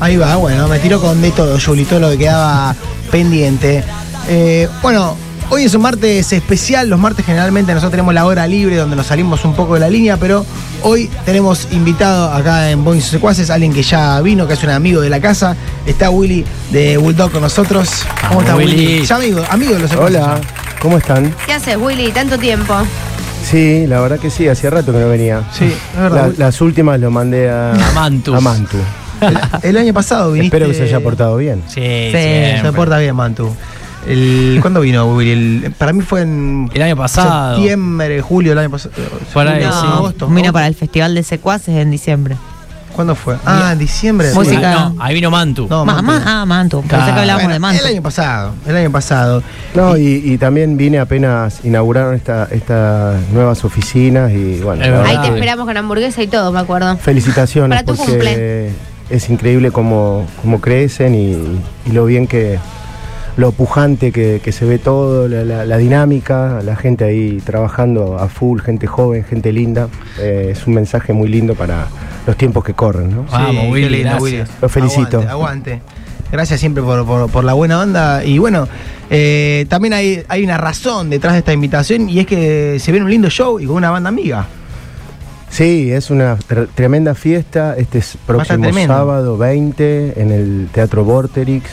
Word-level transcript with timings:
Ahí 0.00 0.16
va, 0.16 0.36
bueno, 0.36 0.66
me 0.68 0.78
tiró 0.78 1.00
con 1.00 1.20
de 1.20 1.30
todo, 1.30 1.58
Juli, 1.64 1.84
todo 1.84 2.00
lo 2.00 2.10
que 2.10 2.18
quedaba 2.18 2.74
pendiente. 3.10 3.84
Eh, 4.28 4.66
bueno, 4.80 5.14
hoy 5.50 5.64
es 5.64 5.74
un 5.74 5.82
martes 5.82 6.32
especial. 6.32 6.88
Los 6.88 6.98
martes 6.98 7.26
generalmente 7.26 7.72
nosotros 7.74 7.90
tenemos 7.92 8.14
la 8.14 8.24
hora 8.24 8.46
libre 8.46 8.76
donde 8.76 8.96
nos 8.96 9.06
salimos 9.06 9.44
un 9.44 9.54
poco 9.54 9.74
de 9.74 9.80
la 9.80 9.90
línea, 9.90 10.16
pero 10.16 10.46
hoy 10.82 11.10
tenemos 11.26 11.68
invitado 11.72 12.32
acá 12.32 12.70
en 12.70 12.82
Boys 12.82 13.04
Secuaces 13.04 13.50
alguien 13.50 13.74
que 13.74 13.82
ya 13.82 14.20
vino, 14.22 14.46
que 14.48 14.54
es 14.54 14.62
un 14.62 14.70
amigo 14.70 15.02
de 15.02 15.10
la 15.10 15.20
casa. 15.20 15.54
Está 15.84 16.08
Willy 16.08 16.46
de 16.72 16.96
Bulldog 16.96 17.30
con 17.32 17.42
nosotros. 17.42 17.90
¿Cómo 18.28 18.40
está 18.40 18.56
Willy? 18.56 18.74
Willy. 18.86 19.04
Ya 19.04 19.16
amigo, 19.16 19.44
amigo 19.50 19.72
de 19.74 19.78
los 19.80 19.90
Secuaces. 19.90 20.16
Hola, 20.16 20.40
¿cómo 20.80 20.96
están? 20.96 21.34
¿Qué 21.44 21.52
haces, 21.52 21.76
Willy? 21.76 22.10
Tanto 22.12 22.38
tiempo. 22.38 22.74
Sí, 23.50 23.86
la 23.86 24.00
verdad 24.00 24.18
que 24.18 24.30
sí, 24.30 24.48
hacía 24.48 24.70
rato 24.70 24.92
que 24.92 24.98
no 24.98 25.08
venía. 25.10 25.42
Sí, 25.52 25.64
es 25.94 26.00
verdad. 26.00 26.32
La- 26.38 26.46
las 26.46 26.60
últimas 26.62 26.98
lo 27.00 27.10
mandé 27.10 27.50
a, 27.50 27.72
A 27.72 27.92
Mantus. 27.92 28.34
a 28.34 28.40
Mantu. 28.40 28.76
El, 29.20 29.38
el 29.62 29.76
año 29.76 29.92
pasado 29.94 30.32
viniste. 30.32 30.56
Espero 30.56 30.70
que 30.70 30.76
se 30.76 30.84
haya 30.84 31.00
portado 31.00 31.36
bien. 31.36 31.62
Sí, 31.68 31.80
Sí. 31.80 32.60
Se 32.62 32.72
porta 32.74 32.98
bien, 32.98 33.14
Mantu. 33.16 33.54
El, 34.06 34.58
¿Cuándo 34.62 34.80
vino 34.80 35.04
Willy? 35.14 35.30
El- 35.64 35.72
para 35.76 35.92
mí 35.92 36.00
fue 36.02 36.22
en 36.22 36.70
El 36.72 36.82
año 36.82 36.96
pasado. 36.96 37.56
septiembre, 37.56 38.20
julio 38.22 38.52
del 38.52 38.58
año 38.60 38.70
pasado. 38.70 38.94
Por 39.32 39.46
ahí, 39.46 39.62
No, 39.64 39.80
sí. 39.80 39.86
agosto. 39.86 40.26
Vino 40.28 40.52
para 40.52 40.66
el 40.66 40.74
Festival 40.74 41.14
de 41.14 41.22
Secuaces 41.22 41.74
en 41.76 41.90
diciembre. 41.90 42.36
¿Cuándo 42.94 43.14
fue? 43.14 43.36
Ah, 43.46 43.70
en 43.72 43.78
diciembre. 43.78 44.32
Música. 44.34 44.72
Ah, 44.86 44.92
no, 44.94 45.02
ahí 45.02 45.14
vino 45.14 45.30
Mantu. 45.30 45.68
No, 45.70 45.84
Ma- 45.84 46.02
Mantu. 46.02 46.24
ma- 46.24 46.40
ah, 46.42 46.44
Mantu. 46.46 46.80
Pensé 46.80 46.88
Claro. 46.96 47.14
que 47.14 47.20
hablábamos 47.20 47.42
Bueno, 47.44 47.52
de 47.54 47.58
Mantu. 47.60 47.82
El 47.84 47.92
año 47.92 48.02
pasado, 48.02 48.54
el 48.66 48.76
año 48.76 48.90
pasado. 48.90 49.42
No, 49.74 49.96
y, 49.96 50.22
y 50.24 50.38
también 50.38 50.76
vine 50.76 50.98
apenas 50.98 51.60
inauguraron 51.64 52.14
esta- 52.14 52.48
estas 52.50 53.20
nuevas 53.32 53.64
oficinas 53.64 54.32
y 54.32 54.60
bueno. 54.60 54.82
Ahí 55.04 55.18
te 55.18 55.28
esperamos 55.28 55.66
con 55.66 55.76
hamburguesa 55.76 56.20
y 56.22 56.26
todo, 56.26 56.50
me 56.52 56.58
acuerdo. 56.58 56.96
felicitaciones 56.96 57.78
Para 57.82 57.86
tu 57.86 57.96
porque 57.96 58.12
cumple. 58.12 58.70
Es 59.10 59.28
increíble 59.28 59.70
cómo, 59.70 60.26
cómo 60.40 60.60
crecen 60.60 61.14
y, 61.14 61.36
y 61.88 61.92
lo 61.92 62.04
bien 62.06 62.26
que, 62.26 62.58
lo 63.36 63.52
pujante 63.52 64.12
que, 64.12 64.40
que 64.42 64.52
se 64.52 64.64
ve 64.64 64.78
todo, 64.78 65.28
la, 65.28 65.44
la- 65.44 65.64
la 65.64 65.76
dinámica, 65.78 66.60
la 66.64 66.76
gente 66.76 67.04
ahí 67.04 67.40
trabajando 67.44 68.18
a 68.18 68.28
full, 68.28 68.60
gente 68.60 68.86
joven, 68.86 69.24
gente 69.24 69.52
linda. 69.52 69.88
Eh, 70.18 70.48
es 70.52 70.66
un 70.66 70.74
mensaje 70.74 71.12
muy 71.12 71.28
lindo 71.28 71.54
para 71.54 71.86
los 72.26 72.36
tiempos 72.36 72.64
que 72.64 72.74
corren, 72.74 73.14
¿no? 73.14 73.24
Vamos, 73.30 73.64
qué 73.64 73.70
Willy, 73.70 73.88
lindo, 73.88 74.10
gracias. 74.18 74.50
Lo 74.60 74.68
felicito. 74.68 75.18
Aguante. 75.18 75.30
aguante. 75.30 75.80
Gracias 76.32 76.60
siempre 76.60 76.82
por, 76.82 77.04
por- 77.06 77.28
por 77.30 77.44
la 77.44 77.54
buena 77.54 77.80
onda. 77.80 78.24
Y 78.24 78.38
bueno, 78.38 78.68
eh, 79.10 79.66
también 79.68 79.94
hay, 79.94 80.22
hay 80.28 80.44
una 80.44 80.56
razón 80.58 81.10
detrás 81.10 81.32
de 81.32 81.40
esta 81.40 81.52
invitación 81.52 82.08
y 82.08 82.20
es 82.20 82.26
que 82.26 82.78
se 82.78 82.92
viene 82.92 83.04
un 83.04 83.10
lindo 83.10 83.28
show 83.30 83.58
y 83.58 83.66
con 83.66 83.76
una 83.76 83.90
banda 83.90 84.08
amiga. 84.10 84.46
Sí, 85.50 85.90
es 85.92 86.10
una 86.10 86.36
tre- 86.38 86.68
tremenda 86.74 87.14
fiesta. 87.14 87.74
Este 87.76 87.98
es 87.98 88.16
próximo 88.26 88.72
sábado 88.86 89.36
20 89.36 90.20
en 90.20 90.30
el 90.32 90.68
Teatro 90.72 91.04
Vorterix. 91.04 91.64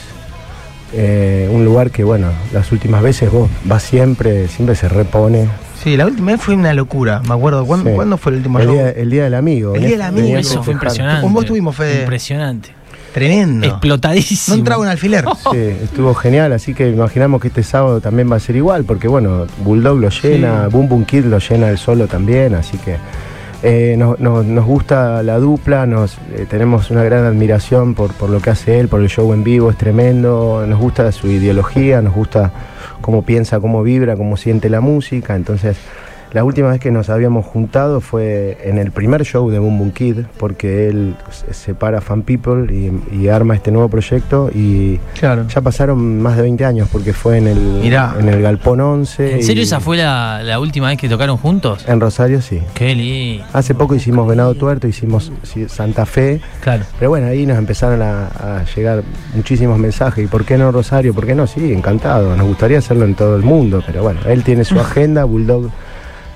Eh, 0.93 1.49
un 1.51 1.65
lugar 1.65 1.91
que, 1.91 2.03
bueno, 2.03 2.29
las 2.53 2.71
últimas 2.71 3.03
veces 3.03 3.29
vos 3.31 3.49
vas 3.65 3.83
siempre, 3.83 4.47
siempre 4.47 4.75
se 4.75 4.87
repone. 4.89 5.47
Sí, 5.83 5.95
la 5.97 6.05
última 6.05 6.31
vez 6.31 6.41
fue 6.41 6.55
una 6.55 6.73
locura, 6.73 7.21
me 7.27 7.33
acuerdo. 7.33 7.65
¿Cuándo, 7.65 7.89
Sí. 7.89 7.95
¿cuándo 7.95 8.17
fue 8.17 8.31
el 8.31 8.37
último 8.39 8.59
el 8.59 8.69
día, 8.71 8.89
el 8.91 9.09
día 9.09 9.23
del 9.25 9.33
amigo. 9.35 9.75
El 9.75 9.81
día 9.81 9.89
del 9.91 10.01
amigo. 10.01 10.37
Eso 10.37 10.63
fue 10.63 10.73
impresionante. 10.73 11.21
Con 11.21 11.33
vos 11.33 11.45
tuvimos, 11.45 11.75
Fede. 11.75 12.01
Impresionante. 12.01 12.69
Tremendo. 13.13 13.67
Explotadísimo. 13.67 14.55
No 14.55 14.59
entraba 14.59 14.81
un 14.81 14.87
alfiler. 14.87 15.25
Sí, 15.51 15.57
estuvo 15.83 16.13
genial, 16.13 16.53
así 16.53 16.73
que 16.73 16.89
imaginamos 16.89 17.41
que 17.41 17.49
este 17.49 17.63
sábado 17.63 17.99
también 17.99 18.31
va 18.31 18.37
a 18.37 18.39
ser 18.39 18.55
igual, 18.55 18.83
porque 18.85 19.07
bueno, 19.07 19.45
Bulldog 19.63 19.97
lo 19.99 20.09
llena, 20.09 20.65
Sí. 20.65 20.71
Boom 20.71 20.87
Boom 20.89 21.05
Kid 21.05 21.25
lo 21.25 21.39
llena 21.39 21.69
el 21.69 21.77
solo 21.77 22.07
también, 22.07 22.55
así 22.55 22.77
que 22.77 22.95
eh, 23.63 23.95
nos, 23.97 24.19
nos- 24.19 24.65
gusta 24.65 25.23
la 25.23 25.37
dupla, 25.39 25.85
nos 25.85 26.17
eh, 26.35 26.45
tenemos 26.49 26.91
una 26.91 27.03
gran 27.03 27.25
admiración 27.25 27.95
por, 27.95 28.13
por 28.13 28.29
lo 28.29 28.39
que 28.39 28.49
hace 28.51 28.79
él, 28.79 28.87
por 28.87 29.01
el 29.01 29.09
show 29.09 29.33
en 29.33 29.43
vivo, 29.43 29.69
es 29.71 29.77
tremendo, 29.77 30.65
nos 30.67 30.79
gusta 30.79 31.11
su 31.11 31.27
ideología, 31.27 32.01
nos 32.01 32.13
gusta 32.13 32.51
cómo 33.01 33.21
piensa, 33.23 33.59
cómo 33.59 33.83
vibra, 33.83 34.15
cómo 34.15 34.37
siente 34.37 34.69
la 34.69 34.81
música, 34.81 35.35
entonces 35.35 35.77
la 36.33 36.43
última 36.43 36.69
vez 36.69 36.79
que 36.79 36.91
nos 36.91 37.09
habíamos 37.09 37.45
juntado 37.45 38.01
fue 38.01 38.57
en 38.63 38.77
el 38.77 38.91
primer 38.91 39.23
show 39.23 39.49
de 39.49 39.59
Boom 39.59 39.77
Boom 39.77 39.91
Kid, 39.91 40.19
porque 40.37 40.87
él 40.89 41.15
se 41.31 41.53
separa 41.53 42.01
Fan 42.01 42.21
People 42.23 42.73
y, 42.73 42.91
y 43.15 43.27
arma 43.29 43.55
este 43.55 43.71
nuevo 43.71 43.87
proyecto 43.89 44.49
y 44.53 44.99
Claro. 45.19 45.47
ya 45.47 45.61
pasaron 45.61 46.21
más 46.21 46.35
de 46.35 46.43
20 46.43 46.65
años 46.65 46.89
porque 46.91 47.13
fue 47.13 47.37
en 47.37 47.47
el, 47.47 47.57
Mirá. 47.81 48.15
en 48.19 48.29
el 48.29 48.41
Galpón 48.41 48.81
11. 48.81 49.35
¿En 49.35 49.43
serio 49.43 49.63
esa 49.63 49.79
fue 49.79 49.97
la, 49.97 50.41
la 50.43 50.59
última 50.59 50.87
vez 50.89 50.97
que 50.97 51.07
tocaron 51.09 51.37
juntos? 51.37 51.85
En 51.87 51.99
Rosario 51.99 52.41
sí. 52.41 52.59
Qué 52.73 52.93
lindo. 52.93 53.45
Hace 53.53 53.73
poco 53.75 53.95
hicimos 53.95 54.27
Venado 54.27 54.53
Tuerto, 54.55 54.87
hicimos 54.87 55.31
Santa 55.67 56.05
Fe, 56.05 56.41
Claro. 56.61 56.83
pero 56.99 57.09
bueno, 57.09 57.27
ahí 57.27 57.45
nos 57.45 57.57
empezaron 57.57 58.01
a, 58.01 58.27
a 58.27 58.65
llegar 58.75 59.03
muchísimos 59.35 59.79
mensajes. 59.79 60.25
¿Y 60.25 60.27
por 60.27 60.45
qué 60.45 60.57
no 60.57 60.71
Rosario? 60.71 61.13
¿Por 61.13 61.25
qué 61.25 61.35
no? 61.35 61.47
Sí, 61.47 61.71
encantado. 61.73 62.35
Nos 62.35 62.45
gustaría 62.47 62.79
hacerlo 62.79 63.05
en 63.05 63.15
todo 63.15 63.35
el 63.35 63.43
mundo, 63.43 63.81
pero 63.85 64.03
bueno, 64.03 64.19
él 64.27 64.43
tiene 64.43 64.63
su 64.65 64.79
agenda, 64.79 65.23
Bulldog 65.23 65.69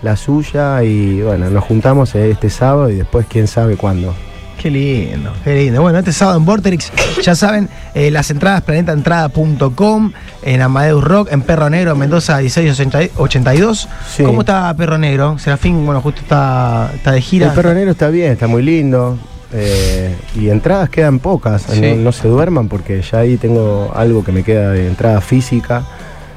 la 0.01 0.16
suya 0.16 0.84
y 0.84 1.22
bueno, 1.22 1.50
nos 1.50 1.63
juntamos 1.63 2.16
este 2.16 2.50
sábado 2.50 2.89
y 2.89 2.95
después 2.95 3.25
quién 3.29 3.47
sabe 3.47 3.78
cuándo. 3.78 4.13
Qué 4.62 4.69
lindo, 4.69 5.34
qué 5.44 5.56
lindo. 5.56 5.81
Bueno, 5.81 5.97
este 5.97 6.12
sábado 6.13 6.38
en 6.38 6.45
Vorterix, 6.45 6.91
ya 7.23 7.34
saben, 7.34 7.67
eh, 7.95 8.12
las 8.12 8.29
entradas 8.29 8.62
planetaentrada.com, 8.62 10.12
en 10.44 10.62
Amadeus 10.62 11.03
Rock, 11.03 11.29
en 11.31 11.41
Perro 11.41 11.69
Negro, 11.69 11.95
Mendoza 11.95 12.38
1682. 12.39 13.89
Sí. 14.07 14.23
¿Cómo 14.23 14.41
está 14.41 14.72
Perro 14.75 14.97
Negro? 14.97 15.38
Serafín, 15.39 15.84
bueno, 15.85 16.01
justo 16.01 16.22
está, 16.22 16.91
está 16.94 17.12
de 17.12 17.22
gira. 17.22 17.47
El 17.47 17.53
perro 17.53 17.73
negro 17.73 17.91
está 17.91 18.09
bien, 18.09 18.33
está 18.33 18.47
muy 18.47 18.62
lindo. 18.62 19.18
eh, 19.53 20.16
y 20.35 20.50
entradas 20.50 20.89
quedan 20.89 21.19
pocas, 21.19 21.63
Sí. 21.63 21.81
no, 21.81 21.95
no 21.95 22.12
se 22.12 22.28
duerman 22.28 22.68
porque 22.69 23.01
ya 23.01 23.19
ahí 23.19 23.38
tengo 23.38 23.91
algo 23.95 24.23
que 24.23 24.31
me 24.31 24.44
queda 24.44 24.69
de 24.72 24.88
entrada 24.88 25.22
física. 25.22 25.83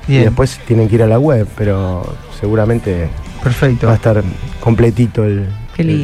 Bien. 0.08 0.22
Y 0.22 0.24
después 0.24 0.58
tienen 0.66 0.88
que 0.88 0.96
ir 0.96 1.02
a 1.02 1.06
la 1.06 1.18
web, 1.18 1.46
pero 1.56 2.16
seguramente 2.40 3.08
Perfecto. 3.44 3.86
va 3.86 3.92
a 3.92 3.96
estar 3.96 4.22
completito 4.60 5.22
el, 5.24 5.46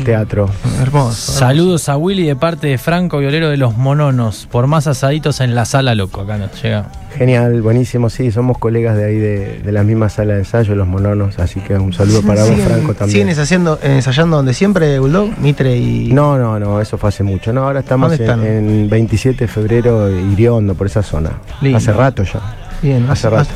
teatro. 0.04 0.48
Hermoso. 0.80 1.32
Saludos 1.32 1.88
a 1.88 1.96
Willy 1.96 2.26
de 2.26 2.34
parte 2.36 2.66
de 2.66 2.76
Franco 2.78 3.18
Violero 3.18 3.48
de 3.48 3.56
los 3.56 3.76
Mononos. 3.76 4.48
Por 4.50 4.66
más 4.66 4.86
asaditos 4.88 5.40
en 5.40 5.54
la 5.54 5.64
sala, 5.64 5.94
loco. 5.94 6.20
Acá 6.22 6.38
nos 6.38 6.60
llega. 6.62 6.86
Genial, 7.16 7.60
buenísimo, 7.62 8.08
sí, 8.10 8.30
somos 8.30 8.58
colegas 8.58 8.96
de 8.96 9.04
ahí 9.04 9.16
de, 9.16 9.58
de 9.64 9.72
la 9.72 9.82
misma 9.82 10.08
sala 10.08 10.34
de 10.34 10.40
ensayo, 10.40 10.76
los 10.76 10.86
mononos, 10.86 11.40
así 11.40 11.58
que 11.60 11.74
un 11.74 11.92
saludo 11.92 12.22
para 12.22 12.42
vos, 12.44 12.52
¿Siguen- 12.52 12.64
Franco, 12.66 12.94
también. 12.94 13.10
¿Siguen 13.10 13.28
ensayando, 13.30 13.78
ensayando 13.82 14.36
donde 14.36 14.54
siempre, 14.54 14.98
Bulldog? 15.00 15.36
Mitre 15.38 15.76
y. 15.76 16.12
No, 16.12 16.38
no, 16.38 16.58
no, 16.60 16.80
eso 16.80 16.98
fue 16.98 17.08
hace 17.08 17.24
mucho. 17.24 17.52
No, 17.52 17.64
ahora 17.64 17.80
estamos 17.80 18.10
¿Dónde 18.10 18.24
en, 18.24 18.30
están? 18.30 18.46
en 18.46 18.90
27 18.90 19.44
de 19.44 19.48
febrero, 19.48 20.08
Iriondo, 20.10 20.74
por 20.74 20.86
esa 20.86 21.02
zona. 21.02 21.30
Lindo. 21.60 21.78
Hace 21.78 21.92
rato 21.92 22.22
ya. 22.22 22.40
Bien, 22.82 23.02
hace 23.04 23.12
hace, 23.26 23.30
rato. 23.30 23.42
hace, 23.42 23.52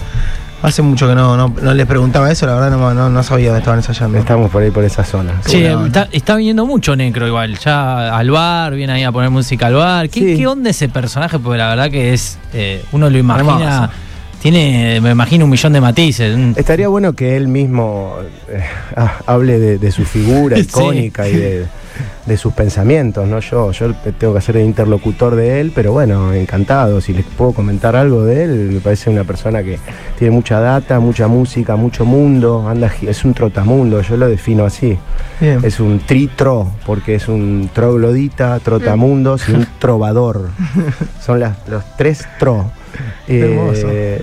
hace 0.67 0.83
mucho 0.83 1.07
que 1.09 1.15
no, 1.15 1.37
no, 1.37 1.53
no 1.63 1.75
les 1.75 1.87
preguntaba 1.87 2.31
eso, 2.31 2.47
la 2.47 2.55
verdad 2.55 2.71
no, 2.71 2.93
no, 2.95 3.09
no 3.11 3.23
sabía 3.23 3.47
dónde 3.49 3.61
estaban 3.61 3.79
ensayando. 3.81 4.19
Estamos 4.19 4.51
por 4.51 4.63
ahí, 4.63 4.71
por 4.71 4.85
esa 4.85 5.05
zona. 5.05 5.33
Sí, 5.47 5.63
está, 5.65 6.09
está 6.11 6.37
viniendo 6.37 6.67
mucho 6.67 6.97
Necro 6.97 7.27
igual. 7.27 7.59
Ya 7.59 8.17
al 8.17 8.31
bar, 8.31 8.75
viene 8.75 8.93
ahí 8.95 9.03
a 9.05 9.13
poner 9.13 9.31
música 9.31 9.67
al 9.69 9.75
bar. 9.75 10.09
¿Qué, 10.09 10.21
Sí. 10.21 10.37
qué 10.37 10.47
onda 10.47 10.71
ese 10.71 10.89
personaje? 10.89 11.39
Porque 11.39 11.59
la 11.59 11.69
verdad 11.69 11.91
que 11.91 12.13
es. 12.15 12.39
eh, 12.53 12.83
uno 12.93 13.09
lo 13.11 13.19
imagina. 13.19 13.65
Hermoso. 13.85 13.93
Tiene, 14.43 15.01
me 15.01 15.11
imagino, 15.13 15.45
un 15.47 15.51
millón 15.51 15.73
de 15.73 15.81
matices. 15.81 16.37
Estaría 16.57 16.89
bueno 16.89 17.15
que 17.15 17.35
él 17.37 17.49
mismo 17.49 18.17
eh, 18.51 18.63
ha- 18.95 19.15
hable 19.27 19.59
de, 19.59 19.79
de 19.79 19.91
su 19.93 20.05
figura 20.05 20.57
Sí. 20.59 20.63
icónica 20.65 21.27
y 21.29 21.33
de, 21.37 21.67
de 22.27 22.37
sus 22.37 22.55
pensamientos, 22.55 23.29
¿no? 23.29 23.41
Yo, 23.41 23.71
yo 23.73 23.93
tengo 24.19 24.35
que 24.35 24.41
ser 24.41 24.57
el 24.57 24.65
interlocutor 24.65 25.37
de 25.37 25.61
él, 25.61 25.73
pero 25.75 25.93
bueno, 25.93 26.33
encantado. 26.33 27.01
Si 27.01 27.13
les 27.13 27.25
puedo 27.25 27.53
comentar 27.53 27.97
algo 27.97 28.25
de 28.25 28.45
él, 28.45 28.71
me 28.73 28.81
parece 28.81 29.11
una 29.11 29.25
persona 29.25 29.63
que 29.63 29.79
tiene 30.19 30.35
mucha 30.35 30.61
data, 30.61 31.01
mucha 31.01 31.29
música, 31.29 31.77
mucho 31.77 32.05
mundo, 32.05 32.67
anda, 32.69 32.91
es 33.03 33.25
un 33.25 33.35
trotamundo, 33.35 34.01
yo 34.01 34.17
lo 34.17 34.29
defino 34.29 34.65
así. 34.65 34.99
Bien. 35.41 35.61
Es 35.63 35.81
un 35.81 36.01
tritro, 36.01 36.71
porque 36.87 37.17
es 37.17 37.29
un 37.29 37.69
troglodita, 37.73 38.59
trotamundos 38.61 39.49
y 39.49 39.53
un 39.53 39.67
trovador. 39.79 40.49
Son 41.21 41.41
las, 41.41 41.57
los 41.69 41.85
tres 41.97 42.27
tro. 42.39 42.71
Eh, 43.27 43.59
eh, 43.83 44.23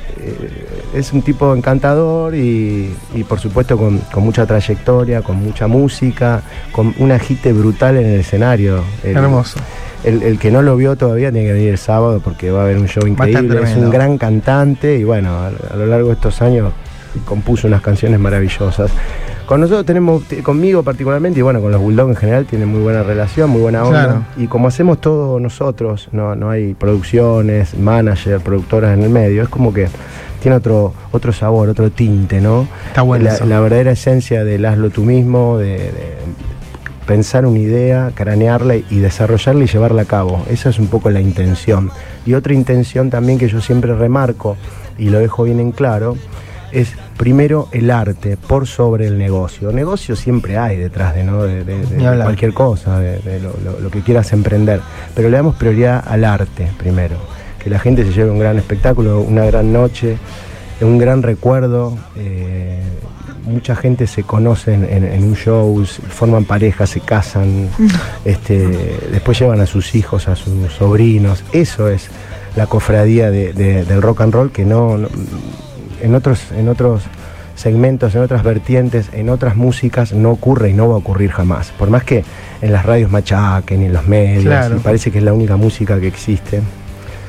es 0.94 1.12
un 1.12 1.24
tipo 1.24 1.56
encantador 1.56 2.36
y, 2.36 2.96
y, 3.16 3.24
por 3.24 3.40
supuesto 3.40 3.76
con, 3.76 3.98
con 3.98 4.24
mucha 4.24 4.46
trayectoria, 4.46 5.22
con 5.24 5.38
mucha 5.38 5.66
música, 5.68 6.44
con 6.72 6.94
un 7.00 7.12
agite 7.12 7.52
brutal 7.52 7.98
en 7.98 8.06
el 8.06 8.20
escenario. 8.20 8.84
El, 9.04 9.18
Hermoso. 9.18 9.60
El, 10.04 10.22
el 10.22 10.38
que 10.38 10.52
no 10.52 10.62
lo 10.62 10.76
vio 10.76 10.96
todavía 10.96 11.32
tiene 11.32 11.48
que 11.48 11.54
venir 11.54 11.70
el 11.70 11.78
sábado 11.80 12.22
porque 12.24 12.52
va 12.52 12.62
a 12.62 12.64
haber 12.66 12.78
un 12.78 12.88
show 12.88 13.08
increíble. 13.08 13.62
Es 13.64 13.76
un 13.76 13.90
gran 13.90 14.20
cantante 14.20 14.98
y 14.98 15.04
bueno, 15.04 15.32
a, 15.32 15.48
a 15.48 15.76
lo 15.76 15.88
largo 15.88 16.10
de 16.10 16.14
estos 16.14 16.42
años 16.42 16.72
compuso 17.26 17.68
unas 17.68 17.82
canciones 17.82 18.20
maravillosas. 18.20 18.92
Con 19.52 19.60
nosotros 19.60 19.86
tenemos, 19.86 20.24
conmigo 20.44 20.82
particularmente, 20.82 21.42
y 21.42 21.44
bueno, 21.44 21.60
con 21.60 21.74
los 21.74 21.82
Bulldogs 21.82 22.12
en 22.12 22.16
general, 22.16 22.46
tienen 22.46 22.70
muy 22.70 22.80
buena 22.80 23.04
relación, 23.04 23.50
muy 23.50 23.60
buena 23.60 23.84
onda. 23.84 24.06
Claro. 24.06 24.24
Y 24.38 24.48
como 24.48 24.70
hacemos 24.70 25.02
todo 25.02 25.42
nosotros, 25.42 26.08
no, 26.14 26.38
no 26.38 26.50
hay 26.50 26.74
producciones, 26.74 27.78
manager, 27.78 28.40
productoras 28.40 28.98
en 28.98 29.04
el 29.04 29.10
medio, 29.10 29.44
es 29.44 29.50
como 29.50 29.74
que 29.74 29.90
tiene 30.42 30.56
otro, 30.56 30.94
otro 31.12 31.34
sabor, 31.34 31.68
otro 31.68 31.92
tinte, 31.92 32.40
¿no? 32.40 32.66
Está 32.88 33.02
bueno 33.02 33.26
La, 33.26 33.46
la 33.46 33.60
verdadera 33.60 33.92
esencia 33.92 34.46
del 34.46 34.66
hazlo 34.66 34.90
tú 34.90 35.04
mismo, 35.04 35.58
de, 35.58 35.80
de 35.80 36.16
pensar 37.06 37.46
una 37.46 37.60
idea, 37.60 38.12
cranearla 38.16 38.78
y 38.78 39.00
desarrollarla 39.00 39.66
y 39.66 39.68
llevarla 39.68 40.04
a 40.04 40.06
cabo. 40.06 40.46
Esa 40.50 40.70
es 40.70 40.80
un 40.80 40.88
poco 40.88 41.10
la 41.10 41.20
intención. 41.20 41.92
Y 42.26 42.36
otra 42.36 42.54
intención 42.54 43.10
también 43.10 43.38
que 43.38 43.50
yo 43.50 43.60
siempre 43.60 43.94
remarco 43.96 44.56
y 44.98 45.10
lo 45.10 45.20
dejo 45.20 45.44
bien 45.44 45.60
en 45.60 45.74
claro, 45.74 46.16
es 46.72 46.94
primero 47.18 47.68
el 47.72 47.92
arte 47.92 48.38
por 48.38 48.68
sobre 48.68 49.08
el 49.08 49.18
negocio. 49.18 49.72
Negocio 49.72 50.16
siempre 50.16 50.58
hay 50.58 50.78
detrás 50.78 51.14
de, 51.16 51.24
¿no? 51.24 51.44
de, 51.44 51.64
cualquier 52.24 52.54
cosa, 52.54 53.00
de, 53.00 53.40
lo, 53.40 53.54
lo- 53.64 53.80
lo 53.80 53.90
que 53.92 54.02
quieras 54.02 54.32
emprender. 54.34 54.82
Pero 55.16 55.30
le 55.30 55.38
damos 55.38 55.56
prioridad 55.56 56.04
al 56.08 56.24
arte 56.26 56.68
primero. 56.78 57.16
Que 57.64 57.70
la 57.70 57.80
gente 57.80 58.04
se 58.06 58.12
lleve 58.12 58.32
un 58.32 58.40
gran 58.40 58.58
espectáculo, 58.58 59.22
una 59.22 59.46
gran 59.46 59.72
noche, 59.72 60.18
un 60.82 60.98
gran 60.98 61.22
recuerdo. 61.24 61.98
eh, 62.16 62.80
mucha 63.44 63.76
gente 63.76 64.06
se 64.06 64.22
conoce 64.24 64.74
en, 64.76 64.84
en- 64.86 65.04
en 65.04 65.24
un 65.24 65.36
show, 65.36 65.84
forman 65.86 66.46
parejas, 66.46 66.92
se 66.92 67.00
casan, 67.00 67.70
este, 68.26 68.68
después 69.12 69.40
llevan 69.40 69.60
a 69.62 69.66
sus 69.66 69.96
hijos, 69.96 70.28
a 70.28 70.36
sus 70.36 70.72
sobrinos. 70.74 71.44
Eso 71.52 71.88
es 71.90 72.08
la 72.56 72.68
cofradía 72.68 73.32
de- 73.32 73.52
de- 73.54 73.84
del 73.84 74.02
rock 74.02 74.22
and 74.22 74.34
roll 74.34 74.52
que 74.52 74.64
no, 74.64 74.96
no- 74.98 75.10
en 76.02 76.16
otros, 76.16 76.40
en 76.58 76.68
otros 76.70 77.04
segmentos, 77.56 78.16
en 78.16 78.22
otras 78.22 78.44
vertientes, 78.44 79.10
en 79.14 79.30
otras 79.30 79.56
músicas 79.56 80.14
no 80.14 80.32
ocurre 80.32 80.70
y 80.70 80.74
no 80.74 80.88
va 80.90 80.96
a 80.96 80.98
ocurrir 80.98 81.32
jamás. 81.32 81.72
Por 81.78 81.90
más 81.90 82.04
que 82.04 82.24
en 82.62 82.72
las 82.72 82.86
radios 82.86 83.12
machaquen 83.12 83.82
y 83.84 83.86
en 83.86 83.94
los 83.94 84.08
medios, 84.08 84.44
Claro. 84.46 84.78
y 84.78 84.80
parece 84.80 85.12
que 85.12 85.20
es 85.20 85.24
la 85.24 85.34
única 85.34 85.56
música 85.58 86.00
que 86.00 86.08
existe. 86.08 86.62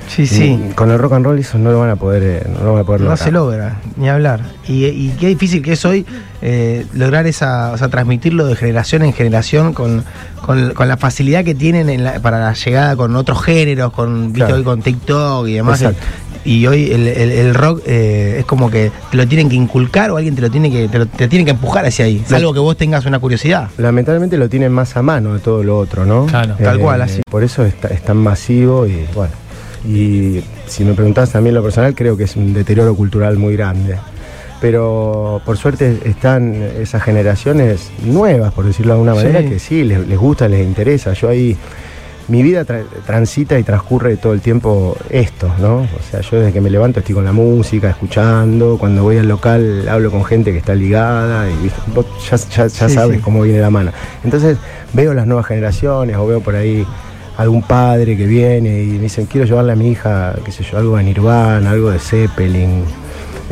Sí, 0.08 0.26
sí. 0.26 0.50
Mm, 0.50 0.72
Con 0.72 0.90
el 0.90 0.98
rock 0.98 1.12
and 1.14 1.24
roll 1.24 1.38
eso 1.38 1.58
no 1.58 1.70
lo 1.70 1.78
van 1.80 1.90
a 1.90 1.96
poder, 1.96 2.22
eh, 2.22 2.42
no 2.52 2.64
lo 2.64 2.72
van 2.74 2.82
a 2.82 2.84
poder 2.84 3.00
No 3.02 3.10
lograr. 3.10 3.24
se 3.24 3.30
logra, 3.30 3.76
ni 3.96 4.08
hablar. 4.08 4.40
Y, 4.68 4.84
y 4.86 5.14
qué 5.18 5.28
difícil 5.28 5.62
que 5.62 5.72
es 5.72 5.84
hoy 5.84 6.04
eh, 6.42 6.84
lograr 6.92 7.26
esa, 7.26 7.70
o 7.72 7.78
sea, 7.78 7.88
transmitirlo 7.88 8.46
de 8.46 8.56
generación 8.56 9.02
en 9.02 9.12
generación 9.12 9.72
con, 9.72 10.04
con, 10.44 10.74
con 10.74 10.88
la 10.88 10.96
facilidad 10.96 11.44
que 11.44 11.54
tienen 11.54 11.88
en 11.88 12.04
la- 12.04 12.20
para 12.20 12.40
la 12.40 12.52
llegada 12.52 12.96
con 12.96 13.14
otros 13.16 13.42
géneros, 13.42 13.92
hoy 13.96 14.62
con 14.64 14.82
TikTok 14.82 15.46
y 15.48 15.54
demás. 15.54 15.80
Exacto. 15.82 16.02
Y 16.44 16.66
hoy 16.66 16.90
el, 16.90 17.06
el- 17.06 17.30
el 17.32 17.54
rock 17.54 17.82
eh, 17.86 18.36
es 18.40 18.44
como 18.46 18.68
que 18.70 18.90
te 19.10 19.16
lo 19.16 19.28
tienen 19.28 19.48
que 19.48 19.54
inculcar 19.54 20.10
o 20.10 20.16
alguien 20.16 20.34
te 20.34 20.42
lo 20.42 20.50
tiene 20.50 20.70
que, 20.72 20.88
te, 20.88 20.98
lo- 20.98 21.06
te 21.06 21.28
tiene 21.28 21.44
que 21.44 21.52
empujar 21.52 21.84
hacia 21.86 22.04
ahí, 22.06 22.22
salvo 22.26 22.52
que 22.52 22.58
vos 22.58 22.76
tengas 22.76 23.06
una 23.06 23.18
curiosidad. 23.20 23.68
Lamentablemente 23.78 24.36
lo 24.36 24.48
tienen 24.48 24.72
más 24.72 24.96
a 24.96 25.02
mano 25.02 25.34
de 25.34 25.40
todo 25.40 25.62
lo 25.62 25.78
otro, 25.78 26.04
¿no? 26.04 26.26
Claro. 26.26 26.56
Tal 26.62 26.78
cual, 26.80 27.02
así. 27.02 27.20
Por 27.30 27.44
eso 27.44 27.64
es, 27.64 27.74
es 27.90 28.02
tan 28.02 28.16
masivo 28.16 28.86
y 28.86 29.04
bueno. 29.14 29.32
Y 29.88 30.40
si 30.66 30.84
me 30.84 30.94
preguntás 30.94 31.30
también 31.30 31.54
lo 31.54 31.62
personal, 31.62 31.94
creo 31.94 32.16
que 32.16 32.24
es 32.24 32.34
un 32.36 32.52
deterioro 32.54 32.94
cultural 32.94 33.36
muy 33.38 33.54
grande. 33.56 33.96
Pero 34.60 35.42
por 35.44 35.56
suerte 35.56 35.98
están 36.04 36.54
esas 36.80 37.02
generaciones 37.02 37.90
nuevas, 38.04 38.52
por 38.52 38.64
decirlo 38.64 38.92
de 38.94 39.00
alguna 39.00 39.14
manera, 39.14 39.40
Sí. 39.42 39.48
que 39.48 39.58
sí, 39.58 39.82
les, 39.84 40.06
les 40.06 40.18
gusta, 40.18 40.46
les 40.48 40.64
interesa. 40.64 41.12
Yo 41.14 41.28
ahí, 41.28 41.56
mi 42.28 42.42
vida 42.42 42.64
tra- 42.64 42.84
transita 43.06 43.58
y 43.58 43.62
transcurre 43.64 44.16
todo 44.16 44.32
el 44.32 44.40
tiempo 44.40 44.96
esto, 45.10 45.52
¿no? 45.60 45.78
O 45.78 45.88
sea, 46.10 46.20
yo 46.20 46.38
desde 46.38 46.52
que 46.52 46.60
me 46.60 46.70
levanto 46.70 47.00
estoy 47.00 47.14
con 47.14 47.24
la 47.24 47.32
música, 47.32 47.90
escuchando, 47.90 48.76
cuando 48.78 49.02
voy 49.02 49.18
al 49.18 49.28
local 49.28 49.88
hablo 49.88 50.10
con 50.10 50.24
gente 50.24 50.52
que 50.52 50.58
está 50.58 50.74
ligada 50.74 51.48
y 51.50 51.70
vos 51.94 52.06
ya, 52.30 52.36
ya- 52.36 52.66
ya 52.68 52.88
Sí, 52.88 52.94
sabes 52.94 53.16
sí. 53.18 53.22
cómo 53.22 53.42
viene 53.42 53.60
la 53.60 53.70
mano. 53.70 53.92
Entonces 54.24 54.56
veo 54.92 55.14
las 55.14 55.26
nuevas 55.26 55.46
generaciones 55.46 56.16
o 56.16 56.26
veo 56.26 56.40
por 56.40 56.54
ahí 56.54 56.86
algún 57.36 57.62
padre 57.62 58.16
que 58.16 58.26
viene 58.26 58.82
y 58.82 58.86
me 58.88 58.98
dicen, 59.00 59.26
quiero 59.26 59.46
llevarle 59.46 59.72
a 59.72 59.76
mi 59.76 59.88
hija, 59.90 60.34
qué 60.44 60.52
sé 60.52 60.62
yo, 60.64 60.78
algo 60.78 60.96
de 60.98 61.02
Nirvana, 61.04 61.70
algo 61.70 61.90
de 61.90 61.98
Zeppelin, 61.98 62.84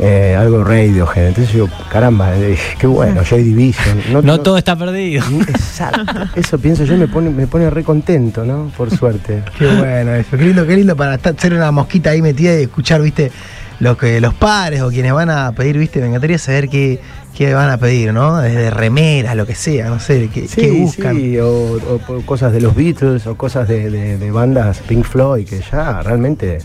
eh, 0.03 0.35
algo 0.37 0.63
Radiohead. 0.63 1.27
Entonces 1.27 1.53
yo, 1.53 1.67
caramba, 1.91 2.35
eh, 2.35 2.57
qué 2.79 2.87
bueno, 2.87 3.21
Joy 3.23 3.43
Division. 3.43 4.25
No 4.25 4.39
todo 4.41 4.57
está 4.57 4.75
perdido. 4.75 5.23
Exacto, 5.47 6.03
eso 6.35 6.57
pienso 6.59 6.83
yo, 6.83 6.97
me 6.97 7.07
pone, 7.07 7.29
me 7.29 7.47
pone 7.47 7.69
re 7.69 7.83
contento, 7.83 8.43
¿no? 8.43 8.71
Por 8.75 8.89
suerte. 8.91 9.43
Qué 9.57 9.67
bueno 9.67 10.13
eso, 10.15 10.37
qué 10.37 10.43
lindo, 10.45 10.65
qué 10.65 10.75
lindo 10.75 10.95
para 10.95 11.15
estar, 11.15 11.35
ser 11.39 11.53
una 11.53 11.71
mosquita 11.71 12.09
ahí 12.09 12.21
metida 12.21 12.59
y 12.59 12.63
escuchar, 12.63 13.01
viste, 13.01 13.31
lo 13.79 13.95
que 13.97 14.19
los 14.19 14.33
padres 14.33 14.81
o 14.81 14.89
quienes 14.89 15.13
van 15.13 15.29
a 15.29 15.51
pedir, 15.53 15.77
viste, 15.77 15.99
me 16.01 16.07
encantaría 16.07 16.37
saber 16.37 16.67
qué, 16.69 16.99
qué 17.35 17.53
van 17.53 17.69
a 17.69 17.77
pedir, 17.77 18.13
¿no? 18.13 18.37
Desde 18.37 18.69
remeras, 18.69 19.35
lo 19.35 19.45
que 19.45 19.55
sea, 19.55 19.87
no 19.89 19.99
sé, 19.99 20.29
qué, 20.33 20.47
qué 20.47 20.71
buscan. 20.71 21.15
sí, 21.15 21.37
o, 21.39 21.47
o 21.47 21.99
cosas 22.25 22.53
de 22.53 22.61
los 22.61 22.75
Beatles 22.75 23.25
o 23.27 23.35
cosas 23.35 23.67
de, 23.67 23.89
de- 23.89 24.17
de 24.17 24.31
bandas 24.31 24.79
Pink 24.87 25.05
Floyd, 25.05 25.47
que 25.47 25.61
ya 25.71 26.01
realmente, 26.03 26.59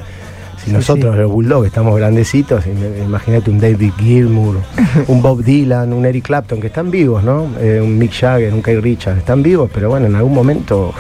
si 0.67 0.73
nosotros 0.73 1.15
sí. 1.15 1.21
los 1.23 1.31
Bulldogs 1.31 1.67
estamos 1.69 1.97
grandecitos, 1.97 2.67
im- 2.67 3.05
imagínate 3.05 3.51
un 3.51 3.59
David 3.59 3.93
Gilmour, 3.99 4.57
un 5.09 5.23
Bob 5.23 5.43
Dylan, 5.43 5.93
un 5.93 6.05
Eric 6.05 6.25
Clapton, 6.27 6.61
que 6.61 6.67
están 6.67 6.91
vivos, 6.91 7.23
¿no? 7.25 7.49
Eh, 7.61 7.81
un 7.83 7.97
Mick 7.97 8.13
Jagger, 8.13 8.53
un 8.53 8.63
Keith 8.63 8.81
Richards, 8.83 9.19
están 9.19 9.43
vivos, 9.43 9.71
pero 9.73 9.89
bueno, 9.89 10.07
en 10.07 10.15
algún 10.17 10.35
momento 10.35 10.93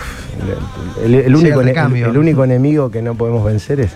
el, 1.05 1.35
único, 1.35 1.61
el 1.61 2.17
único 2.19 2.45
enemigo 2.45 2.91
que 2.91 3.03
no 3.03 3.15
podemos 3.15 3.45
vencer 3.45 3.81
es, 3.81 3.91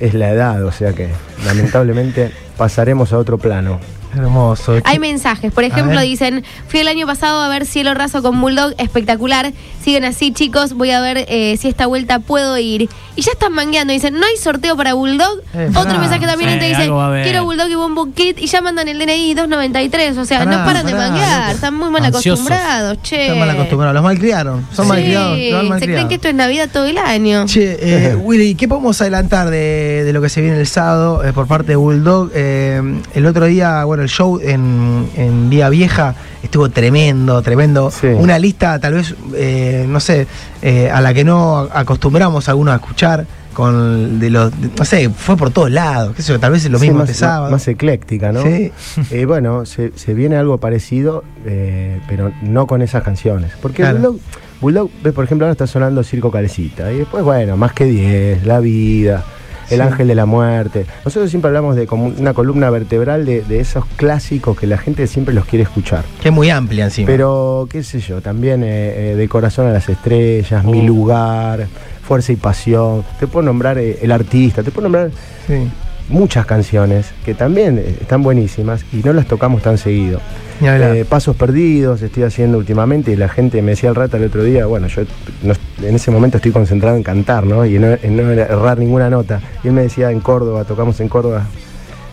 es 0.00 0.14
la 0.14 0.30
edad, 0.30 0.64
o 0.64 0.72
sea 0.72 0.92
que 0.92 1.08
lamentablemente 1.46 2.30
pasaremos 2.56 3.12
a 3.12 3.18
otro 3.18 3.38
plano. 3.38 3.78
Hermoso. 4.16 4.76
Hay 4.84 4.98
mensajes, 4.98 5.52
por 5.52 5.64
ejemplo, 5.64 6.00
dicen, 6.00 6.44
fui 6.68 6.80
el 6.80 6.88
año 6.88 7.06
pasado 7.06 7.42
a 7.42 7.48
ver 7.48 7.66
Cielo 7.66 7.94
Raso 7.94 8.22
con 8.22 8.40
Bulldog, 8.40 8.74
espectacular. 8.78 9.52
Siguen 9.82 10.04
así, 10.04 10.32
chicos, 10.32 10.72
voy 10.74 10.90
a 10.92 11.00
ver 11.00 11.26
eh, 11.28 11.56
si 11.60 11.68
esta 11.68 11.86
vuelta 11.86 12.18
puedo 12.18 12.56
ir. 12.58 12.88
Y 13.16 13.22
ya 13.22 13.32
están 13.32 13.52
mangueando, 13.52 13.92
dicen, 13.92 14.14
¿no 14.14 14.26
hay 14.26 14.36
sorteo 14.36 14.76
para 14.76 14.94
Bulldog? 14.94 15.40
Otro 15.76 15.98
mensaje 15.98 16.26
también 16.26 16.50
Sí, 16.54 16.58
te 16.58 16.68
dice, 16.68 16.90
quiero 17.22 17.44
Bulldog 17.44 17.68
y 17.68 17.74
Bombo 17.74 18.08
Kit, 18.12 18.38
y 18.40 18.46
ya 18.46 18.60
mandan 18.60 18.88
el 18.88 18.98
DNI 18.98 19.34
293, 19.34 20.18
o 20.18 20.24
sea, 20.24 20.40
Pará, 20.40 20.50
no 20.58 20.64
paran 20.64 20.86
de 20.86 20.94
manguear, 20.94 21.54
están 21.54 21.74
muy 21.74 21.90
mal 21.90 22.04
Ansiosos. 22.04 22.46
acostumbrados, 22.46 23.02
che. 23.02 23.22
Están 23.22 23.38
mal 23.38 23.50
acostumbrados, 23.50 23.94
los 23.94 24.02
malcriaron, 24.02 24.66
son 24.72 24.84
Sí, 24.86 24.88
malcriados, 24.88 25.38
se 25.80 25.86
creen 25.86 26.08
que 26.08 26.14
esto 26.16 26.28
es 26.28 26.34
Navidad 26.34 26.68
todo 26.72 26.86
el 26.86 26.98
año. 26.98 27.44
Che, 27.46 27.78
eh, 27.80 28.14
Willy, 28.20 28.54
¿qué 28.56 28.66
podemos 28.68 29.00
adelantar 29.00 29.50
de, 29.50 30.02
de 30.04 30.12
lo 30.12 30.20
que 30.20 30.28
se 30.28 30.40
viene 30.40 30.58
el 30.58 30.66
sábado 30.66 31.24
eh, 31.24 31.32
por 31.32 31.46
parte 31.46 31.68
de 31.72 31.76
Bulldog? 31.76 32.30
Eh, 32.34 33.00
el 33.14 33.26
otro 33.26 33.44
día, 33.46 33.84
bueno, 33.84 34.03
el 34.04 34.10
show 34.10 34.38
en, 34.42 35.08
en 35.16 35.50
Vía 35.50 35.68
Vieja 35.68 36.14
estuvo 36.42 36.68
tremendo, 36.68 37.42
tremendo. 37.42 37.90
Sí. 37.90 38.06
Una 38.08 38.38
lista 38.38 38.78
tal 38.78 38.94
vez, 38.94 39.14
eh, 39.34 39.84
no 39.88 39.98
sé, 40.00 40.26
eh, 40.62 40.90
a 40.90 41.00
la 41.00 41.12
que 41.12 41.24
no 41.24 41.68
acostumbramos 41.72 42.48
algunos 42.48 42.72
a 42.72 42.76
escuchar, 42.76 43.26
con 43.54 44.18
de 44.18 44.30
los, 44.30 44.50
de- 44.60 44.68
no 44.76 44.84
sé, 44.84 45.08
fue 45.10 45.36
por 45.36 45.50
todos 45.50 45.70
lados, 45.70 46.14
qué 46.16 46.22
sé 46.22 46.32
yo, 46.32 46.40
tal 46.40 46.50
vez 46.52 46.64
es 46.64 46.70
lo 46.72 46.78
Sí, 46.78 46.86
mismo 46.86 47.00
más, 47.04 47.10
sábado. 47.16 47.50
más 47.52 47.66
ecléctica, 47.68 48.32
¿no? 48.32 48.42
Sí. 48.42 48.72
Eh, 49.12 49.24
bueno, 49.26 49.64
se, 49.64 49.92
se 49.96 50.12
viene 50.12 50.36
algo 50.36 50.58
parecido, 50.58 51.22
eh, 51.46 52.00
pero 52.08 52.32
no 52.42 52.66
con 52.66 52.82
esas 52.82 53.04
canciones. 53.04 53.52
Porque 53.62 53.82
Claro. 53.82 53.96
Bulldog, 53.98 54.20
Bulldog, 54.60 54.90
ves, 55.04 55.12
por 55.12 55.24
ejemplo, 55.24 55.46
ahora 55.46 55.52
está 55.52 55.66
sonando 55.68 56.02
Circo 56.02 56.32
Calecita. 56.32 56.90
Y 56.92 56.98
después, 56.98 57.22
bueno, 57.22 57.56
más 57.56 57.72
que 57.72 57.84
10, 57.84 58.44
La 58.44 58.58
Vida, 58.58 59.22
El 59.70 59.76
Sí. 59.78 59.80
Ángel 59.80 60.08
de 60.08 60.14
la 60.14 60.26
Muerte. 60.26 60.86
Nosotros 61.04 61.30
siempre 61.30 61.48
hablamos 61.48 61.76
de 61.76 61.86
como 61.86 62.06
una 62.06 62.34
columna 62.34 62.70
vertebral 62.70 63.24
de, 63.24 63.42
de 63.42 63.60
esos 63.60 63.84
clásicos 63.96 64.58
que 64.58 64.66
la 64.66 64.78
gente 64.78 65.06
siempre 65.06 65.34
los 65.34 65.44
quiere 65.46 65.62
escuchar. 65.62 66.04
Que 66.20 66.28
es 66.28 66.34
muy 66.34 66.50
amplia 66.50 66.84
encima. 66.84 67.06
Pero, 67.06 67.66
qué 67.70 67.82
sé 67.82 68.00
yo, 68.00 68.20
también 68.20 68.62
eh, 68.64 69.12
eh, 69.12 69.16
De 69.16 69.28
Corazón 69.28 69.66
a 69.66 69.70
las 69.72 69.88
Estrellas, 69.88 70.64
Mi 70.64 70.80
Oh. 70.80 70.84
Lugar, 70.86 71.66
Fuerza 72.02 72.32
y 72.32 72.36
Pasión. 72.36 73.04
Te 73.18 73.26
puedo 73.26 73.44
nombrar 73.46 73.78
eh, 73.78 73.98
El 74.02 74.12
Artista, 74.12 74.62
te 74.62 74.70
puedo 74.70 74.88
nombrar 74.88 75.10
Sí. 75.46 75.68
Muchas 76.08 76.44
canciones 76.46 77.06
que 77.24 77.34
también 77.34 77.78
eh, 77.78 77.96
están 78.00 78.22
buenísimas 78.22 78.84
y 78.92 78.96
no 78.98 79.12
las 79.12 79.26
tocamos 79.26 79.62
tan 79.62 79.78
seguido. 79.78 80.20
Eh, 80.62 81.04
Pasos 81.08 81.34
perdidos 81.36 82.02
estoy 82.02 82.22
haciendo 82.22 82.58
últimamente 82.58 83.10
y 83.12 83.16
la 83.16 83.28
gente 83.28 83.60
me 83.62 83.72
decía 83.72 83.88
al 83.88 83.94
rato 83.96 84.16
el 84.16 84.24
otro 84.24 84.42
día, 84.44 84.66
bueno, 84.66 84.86
yo 84.86 85.02
no- 85.42 85.54
en 85.86 85.94
ese 85.94 86.10
momento 86.10 86.36
estoy 86.36 86.52
concentrado 86.52 86.96
en 86.96 87.02
cantar, 87.02 87.44
¿no? 87.44 87.64
Y 87.66 87.78
no, 87.78 87.88
en 88.02 88.16
no 88.16 88.30
errar 88.30 88.78
ninguna 88.78 89.10
nota. 89.10 89.40
Y 89.64 89.68
él 89.68 89.72
me 89.74 89.82
decía 89.82 90.10
en 90.10 90.20
Córdoba, 90.20 90.64
tocamos 90.64 91.00
en 91.00 91.08
Córdoba, 91.08 91.44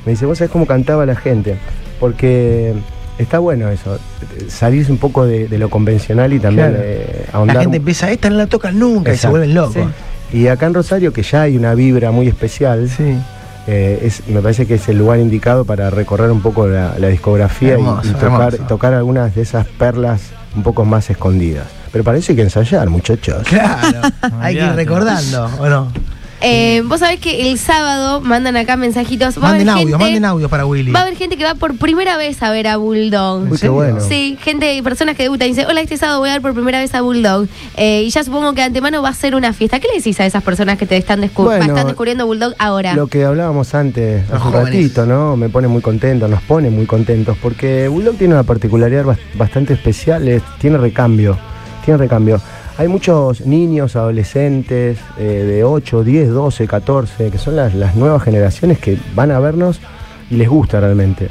me 0.06 0.14
dice, 0.14 0.26
¿vos 0.26 0.38
sabés 0.40 0.52
cómo 0.52 0.66
cantaba 0.66 1.06
la 1.06 1.16
gente? 1.16 1.58
Porque 2.00 2.74
está 3.20 3.38
bueno 3.40 3.70
eso, 3.70 4.00
salirse 4.48 4.92
un 4.92 4.98
poco 4.98 5.26
de, 5.26 5.48
de 5.48 5.58
lo 5.60 5.70
convencional 5.70 6.34
y 6.34 6.40
también 6.40 6.70
Claro. 6.70 6.84
eh, 6.84 7.26
la 7.32 7.38
ahondar 7.38 7.58
gente 7.58 7.68
un- 7.70 7.76
empieza, 7.76 8.10
esta 8.10 8.30
no 8.30 8.38
la 8.38 8.48
tocan 8.48 8.80
nunca 8.80 9.14
y 9.14 9.18
se 9.18 9.28
vuelven 9.28 9.54
locos. 9.54 9.84
Y 10.34 10.48
acá 10.48 10.66
en 10.66 10.74
Rosario, 10.74 11.14
que 11.14 11.22
ya 11.24 11.44
hay 11.44 11.58
una 11.58 11.76
vibra 11.76 12.10
muy 12.12 12.28
especial, 12.28 12.90
Sí. 12.90 13.16
Eh, 13.68 14.00
es, 14.04 14.28
me 14.28 14.42
parece 14.42 14.66
que 14.66 14.76
es 14.76 14.90
el 14.90 14.98
lugar 14.98 15.20
indicado 15.20 15.66
para 15.66 15.90
recorrer 15.90 16.32
un 16.32 16.42
poco 16.42 16.68
la, 16.68 16.96
la 16.98 17.08
discografía 17.08 17.70
y- 17.70 17.72
Hermoso, 17.74 18.10
y, 18.10 18.58
tocar, 18.68 18.94
algunas 18.94 19.36
de 19.36 19.42
esas 19.42 19.66
perlas 19.68 20.22
un 20.56 20.64
poco 20.64 20.84
más 20.86 21.10
escondidas. 21.10 21.68
Pero 21.92 22.04
para 22.04 22.18
eso 22.18 22.32
hay 22.32 22.38
que 22.38 22.42
ensayar, 22.44 22.90
muchachos. 22.90 23.44
Claro, 23.48 24.00
hay 24.40 24.56
que 24.56 24.62
ir 24.66 24.74
recordando, 24.74 25.50
¿o 25.60 25.68
no? 25.70 25.92
Eh, 26.42 26.82
Vos 26.86 27.00
sabés 27.00 27.20
que 27.20 27.50
el 27.52 27.58
sábado 27.60 28.20
mandan 28.22 28.58
acá 28.58 28.76
mensajitos. 28.76 29.38
Va 29.38 29.50
a 29.50 29.52
Manden 29.52 29.70
haber 29.70 29.82
audio, 29.84 29.98
gente- 30.00 30.06
manden 30.14 30.26
audio 30.26 30.50
para 30.50 30.66
Willy. 30.66 30.92
Va 30.92 31.00
a 31.00 31.04
haber 31.04 31.16
gente 31.16 31.38
que 31.38 31.44
va 31.44 31.56
por 31.56 31.78
primera 31.78 32.18
vez 32.18 32.42
a 32.42 32.52
ver 32.52 32.68
a 32.68 32.78
Bulldog. 32.78 33.50
Uy, 33.52 33.58
qué 33.60 33.70
bueno. 33.70 34.00
Sí, 34.02 34.38
gente, 34.42 34.82
personas 34.84 35.16
que 35.16 35.24
debutan 35.24 35.48
y 35.48 35.52
dicen, 35.52 35.68
hola, 35.70 35.82
este 35.82 35.98
sábado 35.98 36.20
voy 36.20 36.30
a 36.30 36.34
ver 36.34 36.42
por 36.42 36.54
primera 36.54 36.80
vez 36.80 36.94
a 36.96 37.02
Bulldog. 37.02 37.48
Eh, 37.78 38.04
y 38.06 38.10
ya 38.10 38.24
supongo 38.24 38.54
que 38.54 38.62
de 38.62 38.68
antemano 38.68 39.02
va 39.02 39.10
a 39.10 39.14
ser 39.14 39.36
una 39.36 39.54
fiesta. 39.54 39.80
¿Qué 39.80 39.88
le 39.88 39.96
decís 39.98 40.20
a 40.20 40.26
esas 40.26 40.42
personas 40.44 40.78
que 40.78 40.86
te 40.88 40.98
están, 40.98 41.22
descu- 41.22 41.44
Bueno, 41.44 41.64
están 41.66 41.86
descubriendo 41.88 42.26
Bulldog 42.26 42.56
ahora? 42.58 42.96
Lo 42.96 43.08
que 43.08 43.24
hablábamos 43.24 43.74
antes, 43.76 44.24
hace 44.32 44.48
un 44.48 44.54
ratito, 44.54 45.06
¿no? 45.06 45.36
Me 45.38 45.50
pone 45.50 45.68
muy 45.68 45.82
contento, 45.82 46.28
nos 46.28 46.42
pone 46.42 46.70
muy 46.72 46.86
contentos, 46.88 47.38
porque 47.42 47.88
Bulldog 47.88 48.16
tiene 48.18 48.34
una 48.34 48.44
particularidad 48.44 49.06
bas- 49.06 49.20
bastante 49.36 49.74
especial, 49.74 50.28
es- 50.28 50.42
tiene 50.60 50.78
recambio. 50.78 51.38
tiene 51.86 51.98
recambio. 51.98 52.40
Hay 52.82 52.88
muchos 52.88 53.46
niños, 53.46 53.96
adolescentes 53.96 54.98
eh, 55.20 55.24
de 55.24 55.64
8, 55.64 56.04
10, 56.04 56.30
12, 56.32 56.68
14, 56.68 57.30
que 57.30 57.38
son 57.38 57.56
las, 57.56 57.76
las 57.76 57.96
nuevas 57.96 58.24
generaciones 58.24 58.80
que 58.80 58.98
van 59.14 59.30
a 59.30 59.40
vernos 59.40 59.80
y 60.32 60.38
les 60.38 60.50
gusta 60.50 60.80
realmente. 60.80 61.26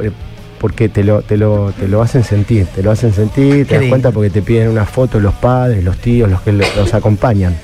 Eh, 0.00 0.10
Porque 0.58 0.88
te 0.88 1.04
lo, 1.04 1.20
te, 1.20 1.36
lo, 1.36 1.72
te 1.72 1.88
lo 1.88 2.00
hacen 2.00 2.24
sentir, 2.24 2.64
te 2.74 2.82
lo 2.82 2.90
hacen 2.90 3.12
sentir, 3.12 3.66
te 3.66 3.74
das 3.74 3.80
lindo. 3.82 3.88
cuenta 3.92 4.10
porque 4.12 4.30
te 4.30 4.40
piden 4.40 4.70
una 4.70 4.86
foto 4.86 5.20
los 5.20 5.34
padres, 5.34 5.84
los 5.84 5.98
tíos, 5.98 6.30
los 6.30 6.40
que 6.40 6.52
lo- 6.52 6.64
los 6.74 6.94
acompañan. 6.94 7.54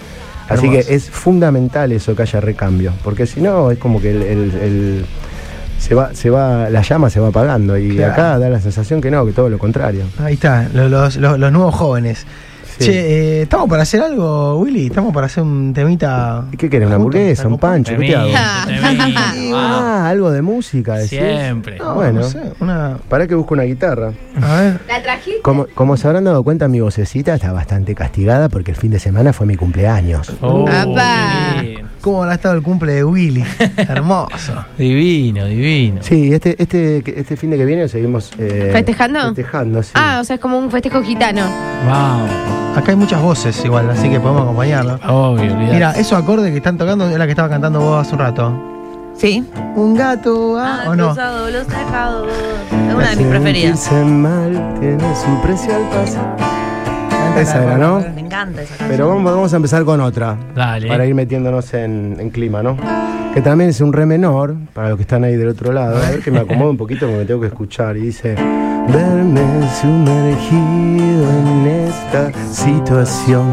Así 0.51 0.67
Hermoso. 0.67 0.87
que 0.87 0.95
es 0.95 1.09
fundamental 1.09 1.93
eso 1.93 2.15
que 2.15 2.23
haya 2.25 2.41
recambio, 2.43 2.93
porque 3.03 3.27
si 3.27 3.41
no 3.41 3.71
es 3.71 3.79
como 3.79 4.03
que 4.03 4.11
el, 4.11 4.21
el- 4.23 4.55
el- 4.61 5.07
se 5.79 5.95
va, 5.95 6.15
se 6.15 6.29
va, 6.29 6.69
la 6.69 6.83
llama 6.83 7.09
se 7.09 7.21
va 7.21 7.29
apagando 7.29 7.79
y 7.79 7.97
Claro. 7.97 8.13
acá 8.13 8.39
da 8.39 8.51
la 8.51 8.61
sensación 8.61 9.01
que 9.01 9.11
no, 9.11 9.25
que 9.25 9.33
todo 9.33 9.49
lo 9.49 9.57
contrario. 9.59 10.03
Ahí 10.23 10.35
está, 10.35 10.69
lo- 10.75 10.91
los, 10.91 11.17
los- 11.17 11.39
los 11.39 11.51
nuevos 11.53 11.75
jóvenes. 11.75 12.27
Sí. 12.79 12.85
Che, 12.87 12.93
eh, 13.39 13.43
¿estamos 13.43 13.69
para 13.69 13.83
hacer 13.83 14.01
algo, 14.03 14.59
Willy? 14.59 14.87
¿Estamos 14.87 15.13
para 15.15 15.27
hacer 15.27 15.43
un 15.45 15.73
temita? 15.73 16.45
¿Y 16.53 16.57
qué 16.57 16.69
querés? 16.69 16.87
¿Una 16.89 16.97
hamburguesa? 16.97 17.47
¿Un 17.47 17.59
pancho? 17.59 17.93
¿Qué 17.97 18.07
te 18.09 18.17
hago? 18.17 18.31
Ah, 19.55 20.09
algo 20.09 20.31
de 20.31 20.43
música, 20.43 20.95
decís. 20.95 21.19
Siempre. 21.21 21.79
No, 21.79 21.95
Bueno. 21.95 22.21
no 22.21 22.29
sé, 22.29 22.41
una. 22.61 22.99
Para 23.09 23.27
que 23.27 23.35
busco 23.35 23.55
una 23.55 23.63
guitarra. 23.65 24.13
A 24.43 24.61
ver. 24.61 24.81
¿La 24.89 25.03
trajiste? 25.03 25.41
Como, 25.43 25.67
como 25.75 25.97
se 25.97 26.07
habrán 26.07 26.25
dado 26.25 26.43
cuenta, 26.43 26.69
mi 26.69 26.81
vocecita 26.81 27.35
está 27.35 27.53
bastante 27.53 27.95
castigada 27.95 28.49
porque 28.49 28.71
el 28.73 28.77
fin 28.77 28.91
de 28.91 28.99
semana 28.99 29.33
fue 29.33 29.47
mi 29.47 29.57
cumpleaños. 29.57 30.33
Oh, 30.41 30.67
Apa. 30.69 31.57
qué 31.61 31.67
bien. 31.67 31.94
¿Cómo 32.05 32.23
habrá 32.23 32.35
estado 32.35 32.55
el 32.55 32.63
cumple 32.63 32.93
de 32.93 33.03
Willy? 33.03 33.43
Hermoso. 33.79 34.63
Divino, 34.77 35.47
divino. 35.47 36.03
Sí, 36.03 36.35
este, 36.35 36.55
este, 36.63 37.03
este 37.19 37.35
fin 37.35 37.49
de 37.49 37.57
que 37.57 37.65
viene 37.65 37.89
seguimos 37.89 38.31
eh, 38.37 38.69
¿Festejando? 38.75 39.29
Festejando, 39.29 39.83
sí. 39.83 39.93
Ah, 39.95 40.19
o 40.21 40.25
sea, 40.25 40.35
es 40.35 40.41
como 40.41 40.59
un 40.59 40.71
festejo 40.71 41.03
gitano. 41.03 41.41
Vamos. 41.87 42.31
Acá 42.77 42.91
hay 42.91 42.97
muchas 42.97 43.23
voces 43.23 43.65
igual, 43.65 43.89
así 43.89 44.11
que 44.11 44.21
podemos 44.21 44.43
acompañarlo. 44.43 45.01
Obvio, 45.09 45.55
olvidate. 45.55 45.73
Mira, 45.73 45.93
esos 45.93 46.23
acordes 46.23 46.51
que 46.51 46.59
están 46.59 46.77
tocando 46.77 47.09
es 47.09 47.17
la 47.17 47.25
que 47.25 47.31
estaba 47.31 47.49
cantando 47.49 47.81
vos 47.81 48.07
hace 48.07 48.13
un 48.13 48.19
rato. 48.19 48.63
Sí. 49.15 49.43
¿Un 49.75 49.95
gato 49.95 50.59
ah, 50.59 50.85
o 50.89 50.95
no? 50.95 51.07
cruzado 51.07 51.49
los 51.49 51.67
tejados. 51.67 52.29
Es 52.87 52.95
una 52.95 53.11
de 53.11 53.17
mis 53.17 53.27
preferidas. 53.29 53.93
Mal 53.93 54.77
tiene 54.79 55.17
su 55.17 55.41
precio 55.41 55.75
al 55.75 55.89
pasar. 55.89 56.54
Esa 57.37 57.63
era, 57.63 57.79
¿no? 57.79 58.01
Me 58.15 58.21
encanta 58.21 58.63
esa 58.63 58.77
canción. 58.77 58.91
Pero 58.91 59.09
vamos, 59.09 59.25
vamos 59.25 59.53
a 59.53 59.57
empezar 59.57 59.85
con 59.85 60.01
otra. 60.01 60.37
Dale. 60.55 60.89
Para 60.89 61.05
ir 61.07 61.15
metiéndonos 61.15 61.75
en, 61.75 62.17
en 62.19 62.31
clima, 62.31 62.63
¿no? 62.63 62.77
Que 63.35 63.41
también 63.43 63.71
es 63.71 63.81
un 63.81 63.93
re 63.93 64.07
menor, 64.07 64.55
para 64.73 64.91
los 64.91 64.97
que 64.97 65.03
están 65.03 65.25
ahí 65.25 65.37
del 65.37 65.49
otro 65.49 65.73
lado. 65.73 65.97
A 65.97 66.11
ver 66.11 66.21
que 66.21 66.31
me 66.31 66.39
acomodo 66.39 66.71
un 66.71 66.77
poquito 66.77 67.07
porque 67.07 67.19
me 67.19 67.25
tengo 67.25 67.41
que 67.41 67.49
escuchar. 67.49 67.97
Y 67.97 68.03
dice: 68.03 68.37
Verme 68.89 69.43
sumergido 69.81 71.31
en 71.31 71.67
esta 71.67 72.33
situación. 72.53 73.49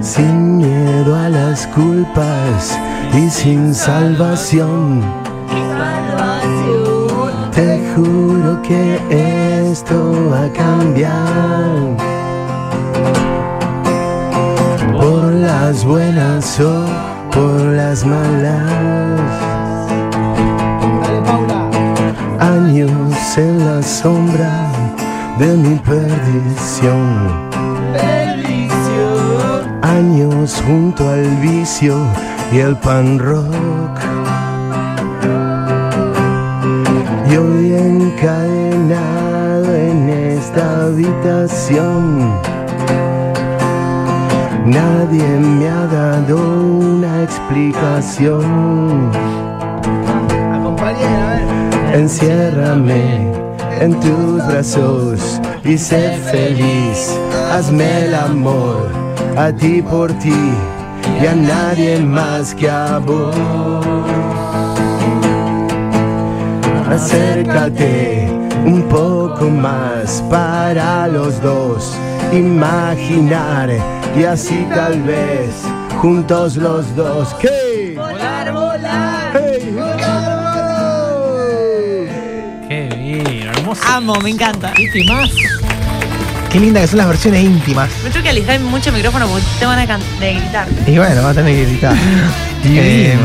Sin 0.00 0.58
miedo 0.58 1.14
a 1.14 1.28
las 1.28 1.66
culpas 1.68 2.78
y 3.14 3.30
sin 3.30 3.72
salvación. 3.74 5.02
Te 7.54 7.80
juro 7.94 8.60
que 8.62 8.98
esto 9.72 10.28
va 10.30 10.44
a 10.44 10.52
cambiar. 10.52 11.96
Por 15.00 15.24
las 15.32 15.84
buenas 15.84 16.60
o 16.60 16.84
por 17.34 17.58
las 17.80 18.04
malas. 18.04 19.20
Años 22.38 23.38
en 23.38 23.64
la 23.66 23.82
sombra 23.82 24.52
de 25.38 25.56
mi 25.56 25.76
perdición. 25.76 27.08
Años 29.82 30.62
junto 30.66 31.08
al 31.08 31.24
vicio 31.36 31.96
y 32.52 32.58
el 32.58 32.76
pan 32.76 33.18
rock. 33.18 33.96
Y 37.30 37.36
hoy 37.36 37.72
encadenado 37.72 38.72
en 38.74 39.11
esta 40.52 40.82
habitación. 40.82 42.40
Nadie 44.66 45.26
me 45.38 45.68
ha 45.68 45.86
dado 45.86 46.36
una 46.36 47.22
explicación. 47.22 49.10
Enciérrame 51.94 53.32
en 53.80 53.98
tus 54.00 54.46
brazos 54.46 55.40
y 55.64 55.76
sé 55.78 56.18
feliz. 56.30 57.18
Hazme 57.50 58.06
el 58.06 58.14
amor 58.14 58.88
a 59.36 59.52
ti 59.52 59.82
por 59.82 60.12
ti 60.14 60.52
y 61.22 61.26
a 61.26 61.34
nadie 61.34 61.98
más 62.00 62.54
que 62.54 62.68
a 62.68 62.98
vos. 62.98 63.34
Acércate 66.90 68.41
un 68.64 68.82
poco 68.88 69.50
más 69.50 70.22
para 70.30 71.08
los 71.08 71.40
dos 71.42 71.96
imaginar 72.32 73.70
y 74.16 74.24
así 74.24 74.66
tal 74.74 75.02
vez 75.02 75.50
juntos 76.00 76.56
los 76.56 76.94
dos. 76.96 77.34
¿Qué? 77.40 77.94
Volar, 77.96 78.52
volar. 78.52 79.32
¡Hey! 79.34 79.74
Qué 82.68 82.88
bien, 82.96 83.48
hermoso. 83.48 83.82
Amo, 83.88 84.14
me 84.20 84.30
encanta. 84.30 84.72
¿Qué 84.74 85.04
más? 85.04 85.30
Qué 86.50 86.60
linda 86.60 86.80
que 86.80 86.86
son 86.86 86.98
las 86.98 87.08
versiones 87.08 87.44
íntimas. 87.44 87.90
Me 88.04 88.10
tengo 88.10 88.22
que 88.22 88.30
alejar 88.30 88.60
mucho 88.60 88.90
el 88.90 88.96
micrófono 88.96 89.26
porque 89.26 89.44
te 89.58 89.64
van 89.64 89.78
a 89.78 89.98
de 89.98 90.34
gritar. 90.34 90.68
Y 90.86 90.98
bueno, 90.98 91.22
va 91.22 91.30
a 91.30 91.34
tener 91.34 91.54
que 91.54 91.64
gritar. 91.64 91.96
Eh, 92.64 93.18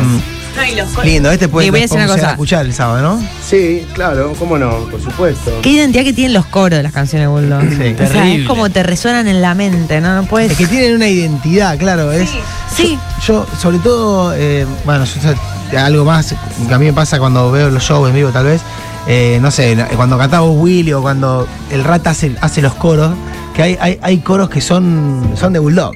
Ay, 0.60 0.76
los 0.76 0.90
cor- 0.90 1.06
lindo, 1.06 1.32
este 1.32 1.48
puede 1.48 1.68
Y 1.68 1.70
voy 1.70 1.80
a 1.80 1.82
decir 1.84 1.98
una 1.98 2.08
cosa. 2.08 2.32
escuchar 2.32 2.66
el 2.66 2.74
sábado, 2.74 3.02
¿no? 3.02 3.28
Sí, 3.48 3.86
claro, 3.94 4.34
cómo 4.40 4.58
no, 4.58 4.72
por 4.90 5.02
supuesto. 5.02 5.52
Qué 5.62 5.70
identidad 5.70 6.04
que 6.04 6.14
tienen 6.14 6.34
los 6.34 6.46
coros 6.48 6.78
de 6.78 6.84
las 6.84 6.92
canciones 6.94 7.28
de 7.28 7.32
Bulldog. 7.32 7.62
Sí. 7.62 7.74
O 7.76 7.78
sea, 7.80 7.96
Terrible. 7.96 8.42
es 8.42 8.48
como 8.48 8.70
te 8.70 8.84
resuenan 8.84 9.28
en 9.28 9.42
la 9.42 9.54
mente, 9.54 10.02
¿no? 10.02 10.16
No 10.16 10.24
puedes. 10.28 10.52
Es 10.52 10.58
que 10.58 10.68
tienen 10.68 10.96
una 10.96 11.08
identidad, 11.08 11.78
claro. 11.78 12.12
Es, 12.12 12.30
sí. 12.76 12.98
Yo, 13.26 13.46
sobre 13.62 13.80
todo, 13.80 14.34
eh, 14.36 14.66
bueno, 14.86 15.06
yo- 15.06 15.34
yo- 15.72 15.80
algo 15.80 16.06
más 16.06 16.34
que 16.68 16.74
a 16.74 16.78
mí 16.80 16.86
me 16.86 16.94
pasa 16.94 17.20
cuando 17.20 17.52
veo 17.52 17.70
los 17.70 17.84
shows 17.84 18.10
en 18.10 18.16
vivo, 18.16 18.30
tal 18.30 18.46
vez. 18.46 18.62
eh, 19.10 19.40
no 19.42 19.52
sé, 19.52 19.78
cuando 19.96 20.18
cantaba 20.18 20.46
Willy 20.50 20.92
o 20.92 21.02
cuando 21.02 21.48
el 21.72 21.84
Rat 21.86 22.08
hace, 22.08 22.36
hace 22.42 22.62
los 22.62 22.74
coros, 22.74 23.14
que 23.56 23.64
hay, 23.64 23.78
hay, 23.80 23.98
hay 24.02 24.18
coros 24.18 24.50
que 24.50 24.60
son, 24.60 25.32
son 25.36 25.54
de 25.54 25.60
Bulldog. 25.60 25.94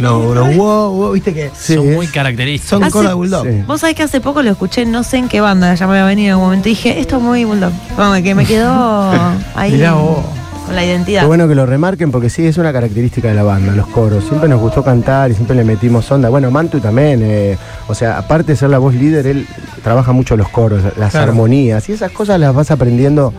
Los, 0.00 0.34
los 0.34 0.56
wow, 0.56 0.90
wow, 0.94 1.12
viste 1.12 1.32
que 1.34 1.50
Sí, 1.54 1.74
Son 1.74 1.92
muy 1.92 2.06
característicos. 2.06 2.68
son 2.70 2.82
Hace- 2.84 2.92
coros 2.92 3.10
de 3.10 3.14
Bulldog. 3.14 3.46
sí. 3.46 3.62
Vos 3.66 3.80
sabés 3.80 3.96
que 3.96 4.02
hace 4.02 4.20
poco 4.20 4.42
lo 4.42 4.50
escuché, 4.50 4.84
no 4.86 5.02
sé 5.02 5.18
en 5.18 5.28
qué 5.28 5.40
banda, 5.40 5.74
ya 5.74 5.86
me 5.86 5.92
había 5.92 6.04
venido 6.06 6.30
en 6.30 6.36
un 6.38 6.44
momento 6.44 6.68
y 6.68 6.72
dije, 6.72 6.98
esto 7.00 7.16
es 7.18 7.22
muy 7.22 7.44
Bulldog. 7.44 7.72
Como 7.96 8.12
que 8.22 8.34
me 8.34 8.44
quedó 8.46 9.10
ahí 9.54 9.72
Mirá 9.72 9.92
vos. 9.94 10.18
con 10.66 10.74
la 10.76 10.84
identidad. 10.84 11.20
Qué 11.22 11.26
bueno 11.26 11.48
que 11.48 11.54
lo 11.54 11.66
remarquen 11.66 12.10
porque 12.10 12.30
sí, 12.30 12.46
es 12.46 12.56
una 12.58 12.72
característica 12.72 13.28
de 13.28 13.34
la 13.34 13.42
banda, 13.42 13.72
los 13.74 13.86
coros. 13.88 14.24
Siempre 14.24 14.48
nos 14.48 14.60
gustó 14.60 14.82
cantar 14.84 15.30
y 15.30 15.34
siempre 15.34 15.56
le 15.56 15.64
metimos 15.64 16.10
onda. 16.10 16.28
Bueno, 16.28 16.50
Mantu 16.50 16.80
también, 16.80 17.20
eh, 17.22 17.56
o 17.88 17.94
sea, 17.94 18.18
aparte 18.18 18.52
de 18.52 18.56
ser 18.56 18.70
la 18.70 18.78
voz 18.78 18.94
líder, 18.94 19.26
él 19.26 19.46
trabaja 19.82 20.12
mucho 20.12 20.36
los 20.36 20.48
coros, 20.48 20.82
las 20.96 21.10
Claro. 21.12 21.30
armonías 21.32 21.88
y 21.88 21.92
esas 21.92 22.10
cosas 22.12 22.38
las 22.40 22.54
vas 22.54 22.70
aprendiendo 22.70 23.32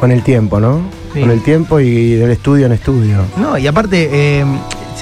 con 0.00 0.10
el 0.12 0.22
tiempo, 0.22 0.60
¿no? 0.60 0.80
Sí. 1.14 1.20
Con 1.20 1.30
el 1.30 1.42
tiempo 1.42 1.80
y 1.80 2.14
del 2.16 2.30
estudio 2.30 2.66
en 2.66 2.72
estudio. 2.72 3.18
No, 3.38 3.56
y 3.56 3.66
aparte, 3.66 4.10
eh, 4.12 4.44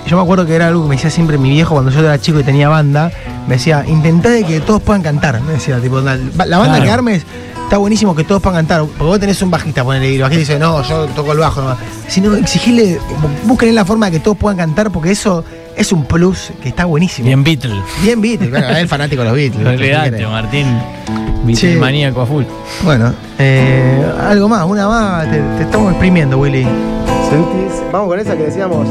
yo 0.07 0.17
me 0.17 0.23
acuerdo 0.23 0.47
que 0.47 0.55
era 0.55 0.69
algo 0.69 0.83
que 0.83 0.89
me 0.89 0.97
decía 0.97 1.11
siempre 1.11 1.39
mi 1.39 1.51
viejo 1.51 1.75
cuando 1.75 1.91
yo 1.91 2.01
era 2.01 2.19
chico 2.21 2.41
y 2.41 2.45
tenía 2.45 2.69
banda. 2.69 3.11
Me 3.47 3.55
decía, 3.55 3.85
intentá 3.87 4.31
de 4.31 4.45
que 4.45 4.61
todos 4.61 4.83
puedan 4.83 5.03
cantar. 5.03 5.41
Me 5.43 5.53
decía, 5.53 5.79
tipo, 5.81 6.01
la, 6.01 6.17
la 6.17 6.59
banda 6.59 6.75
Claro. 6.77 6.85
que 6.85 6.91
armes 6.91 7.27
está 7.65 7.79
buenísimo 7.79 8.15
que 8.15 8.25
todos 8.25 8.43
puedan 8.43 8.59
cantar. 8.67 8.81
Porque 8.87 9.05
vos 9.05 9.21
tenés 9.21 9.41
un 9.43 9.51
bajista, 9.51 9.85
ponele, 9.85 10.11
y 10.13 10.17
el 10.17 10.23
bajista 10.23 10.41
dice, 10.41 10.59
no, 10.59 10.83
yo 10.83 11.07
toco 11.09 11.33
el 11.33 11.39
bajo 11.39 11.61
nomás. 11.61 11.79
Sino 12.09 12.35
exigirle, 12.35 12.99
busquen 13.45 13.75
la 13.75 13.85
forma 13.85 14.07
de 14.07 14.13
que 14.13 14.21
todos 14.21 14.37
puedan 14.37 14.57
cantar 14.59 14.91
porque 14.91 15.11
eso 15.11 15.45
es 15.77 15.91
un 15.93 16.05
plus 16.05 16.53
que 16.63 16.69
está 16.69 16.85
buenísimo. 16.85 17.27
Bien 17.27 17.43
Beatle. 17.45 17.75
Bien 18.03 18.21
Beatles, 18.21 18.51
bueno, 18.51 18.69
es 18.69 18.79
el 18.79 18.89
fanático 18.89 19.23
de 19.23 19.29
los 19.29 19.37
Beatles. 19.37 19.63
No 19.65 19.71
¿qué 19.71 19.77
olvidate? 19.77 20.27
Martín. 20.27 20.67
Sí. 21.07 21.45
Beatle 21.45 21.77
maníaco 21.77 22.21
a 22.23 22.27
full. 22.27 22.45
Bueno, 22.85 23.13
eh, 23.39 24.05
algo 24.29 24.49
más, 24.49 24.65
una 24.67 24.87
más, 24.89 25.31
te, 25.31 25.39
te 25.59 25.63
estamos 25.65 25.91
exprimiendo, 25.91 26.39
Willy. 26.39 26.63
¿Sentís? 27.29 27.83
Vamos 27.93 28.09
con 28.09 28.19
esa 28.21 28.37
que 28.37 28.45
decíamos. 28.45 28.87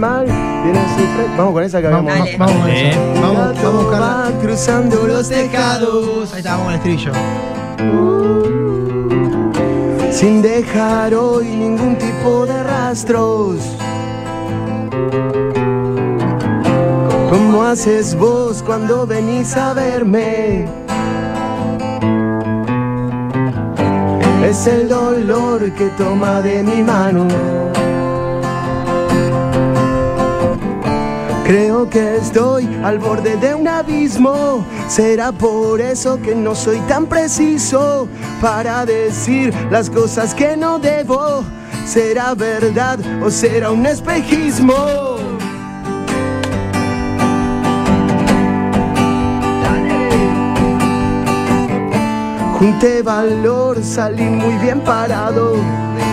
Vamos 0.00 1.52
con 1.52 1.62
esa 1.62 1.80
que 1.80 1.88
Vamos, 1.88 2.12
habíamos. 2.12 2.26
Dale. 2.26 2.38
vamos 2.38 2.62
con 2.62 2.70
eso. 2.70 3.00
Vamos, 3.20 3.36
vamos 3.36 3.64
a 3.64 3.70
buscarla. 3.70 4.06
Va 4.06 4.40
cruzando 4.40 5.06
los 5.06 5.28
tejados. 5.28 6.32
Ahí 6.32 6.38
está, 6.38 6.56
vamos 6.56 6.64
con 6.64 6.72
el 6.74 6.78
estribillo. 6.78 7.12
sin 10.10 10.42
dejar 10.42 11.14
hoy 11.14 11.46
ningún 11.46 11.96
tipo 11.96 12.46
de 12.46 12.62
rastros. 12.62 13.56
¿Cómo 17.30 17.62
haces 17.64 18.14
vos 18.14 18.62
cuando 18.62 19.06
venís 19.06 19.56
a 19.56 19.74
verme? 19.74 20.66
Es 24.44 24.66
el 24.66 24.88
dolor 24.88 25.72
que 25.72 25.86
toma 25.96 26.40
de 26.42 26.62
mi 26.62 26.82
mano. 26.82 27.26
Creo 31.44 31.90
que 31.90 32.16
estoy 32.16 32.66
al 32.82 32.98
borde 32.98 33.36
de 33.36 33.54
un 33.54 33.68
abismo. 33.68 34.64
Será 34.88 35.30
por 35.30 35.78
eso 35.78 36.18
que 36.22 36.34
no 36.34 36.54
soy 36.54 36.78
tan 36.88 37.04
preciso 37.04 38.08
para 38.40 38.86
decir 38.86 39.52
las 39.70 39.90
cosas 39.90 40.34
que 40.34 40.56
no 40.56 40.78
debo. 40.78 41.44
¿Será 41.86 42.34
verdad 42.34 42.98
o 43.22 43.30
será 43.30 43.72
un 43.72 43.84
espejismo? 43.84 44.74
Junté 52.58 53.02
valor, 53.02 53.84
salí 53.84 54.24
muy 54.24 54.54
bien 54.62 54.80
parado 54.80 55.56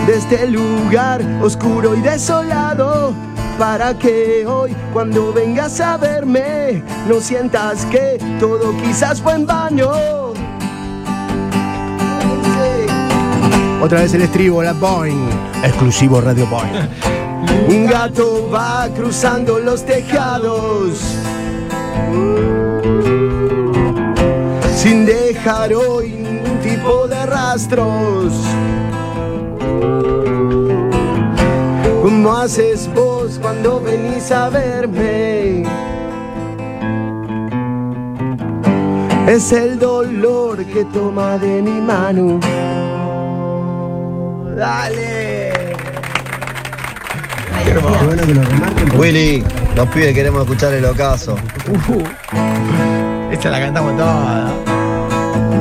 de 0.06 0.14
este 0.14 0.46
lugar 0.46 1.22
oscuro 1.40 1.94
y 1.94 2.02
desolado. 2.02 3.31
Para 3.62 3.96
que 3.96 4.44
hoy, 4.44 4.74
cuando 4.92 5.32
vengas 5.32 5.80
a 5.80 5.96
verme, 5.96 6.82
no 7.08 7.20
sientas 7.20 7.86
que 7.86 8.18
todo 8.40 8.76
quizás 8.82 9.22
fue 9.22 9.34
en 9.34 9.46
vano. 9.46 10.32
Otra 13.80 14.00
vez 14.00 14.12
el 14.14 14.22
estribo, 14.22 14.64
la 14.64 14.72
Boeing, 14.72 15.28
exclusivo 15.62 16.20
Radio 16.20 16.44
Boeing. 16.48 16.72
Un 17.68 17.86
gato 17.86 18.50
va 18.52 18.88
cruzando 18.96 19.60
los 19.60 19.86
tejados 19.86 20.98
sin 24.74 25.06
dejar 25.06 25.72
hoy 25.72 26.10
ningún 26.10 26.58
tipo 26.58 27.06
de 27.06 27.26
rastros. 27.26 28.32
¿Cómo 32.22 32.36
haces 32.36 32.88
vos 32.94 33.36
cuando 33.42 33.80
venís 33.80 34.30
a 34.30 34.48
verme? 34.48 35.64
Es 39.26 39.50
el 39.50 39.76
dolor 39.76 40.64
que 40.64 40.84
toma 40.84 41.36
de 41.38 41.60
mi 41.60 41.80
mano. 41.80 42.38
Dale. 44.56 45.74
Qué 47.64 47.78
bueno 48.06 48.22
que 48.24 48.34
lo 48.34 48.42
remarquen. 48.42 49.00
Willy, 49.00 49.44
los 49.74 49.88
pibes 49.88 50.14
queremos 50.14 50.42
escuchar 50.42 50.74
el 50.74 50.84
ocaso. 50.84 51.34
Esta 53.32 53.50
la 53.50 53.58
cantamos 53.58 53.96
toda. 53.96 54.52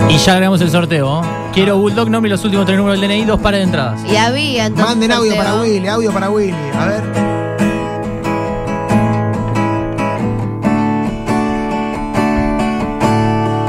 Y 0.10 0.18
ya 0.20 0.34
agregamos 0.34 0.62
el 0.62 0.70
sorteo. 0.70 1.41
Quiero 1.54 1.78
Bulldog, 1.78 2.10
nombre 2.10 2.30
y 2.30 2.32
los 2.32 2.44
últimos 2.46 2.66
tres 2.66 2.78
números 2.78 3.02
del 3.02 3.10
DNI, 3.10 3.26
dos 3.26 3.42
pares 3.42 3.60
de 3.60 3.66
entradas. 3.66 4.00
Y 4.10 4.16
había 4.16 4.68
entonces. 4.68 4.88
Manden 4.88 5.12
audio 5.12 5.34
sorteo. 5.34 5.52
para 5.52 5.62
Willy, 5.62 5.88
audio 5.88 6.14
para 6.14 6.30
Willy. 6.30 6.56
A 6.80 6.86
ver. 6.86 7.04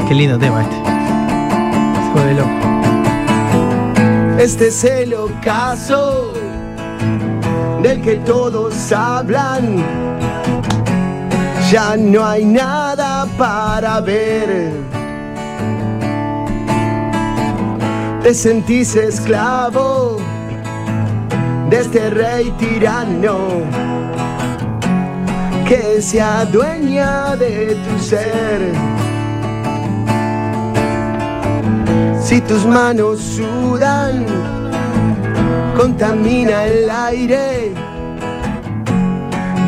Qué 0.09 0.15
lindo 0.15 0.39
tema 0.39 0.63
este. 0.63 0.77
Se 2.05 2.13
vuelve 2.13 2.35
loco. 2.35 2.51
Este 4.39 4.69
es 4.69 4.85
el 4.85 5.15
ocaso 5.15 6.33
del 7.83 8.01
que 8.01 8.15
todos 8.17 8.93
hablan. 8.93 9.85
Ya 11.73 11.97
no 11.97 12.25
hay 12.25 12.45
nada 12.45 13.27
para 13.37 14.01
ver. 14.01 15.02
Te 18.23 18.33
sentís 18.35 18.95
esclavo 18.95 20.19
de 21.69 21.81
este 21.81 22.09
rey 22.11 22.53
tirano 22.53 23.63
que 25.69 26.01
se 26.01 26.21
adueña 26.21 27.35
de 27.35 27.75
tu 27.75 27.99
ser. 27.99 28.61
Si 32.23 32.41
tus 32.43 32.65
manos 32.65 33.19
sudan, 33.21 34.25
contamina 35.77 36.67
el 36.67 36.91
aire. 36.91 37.73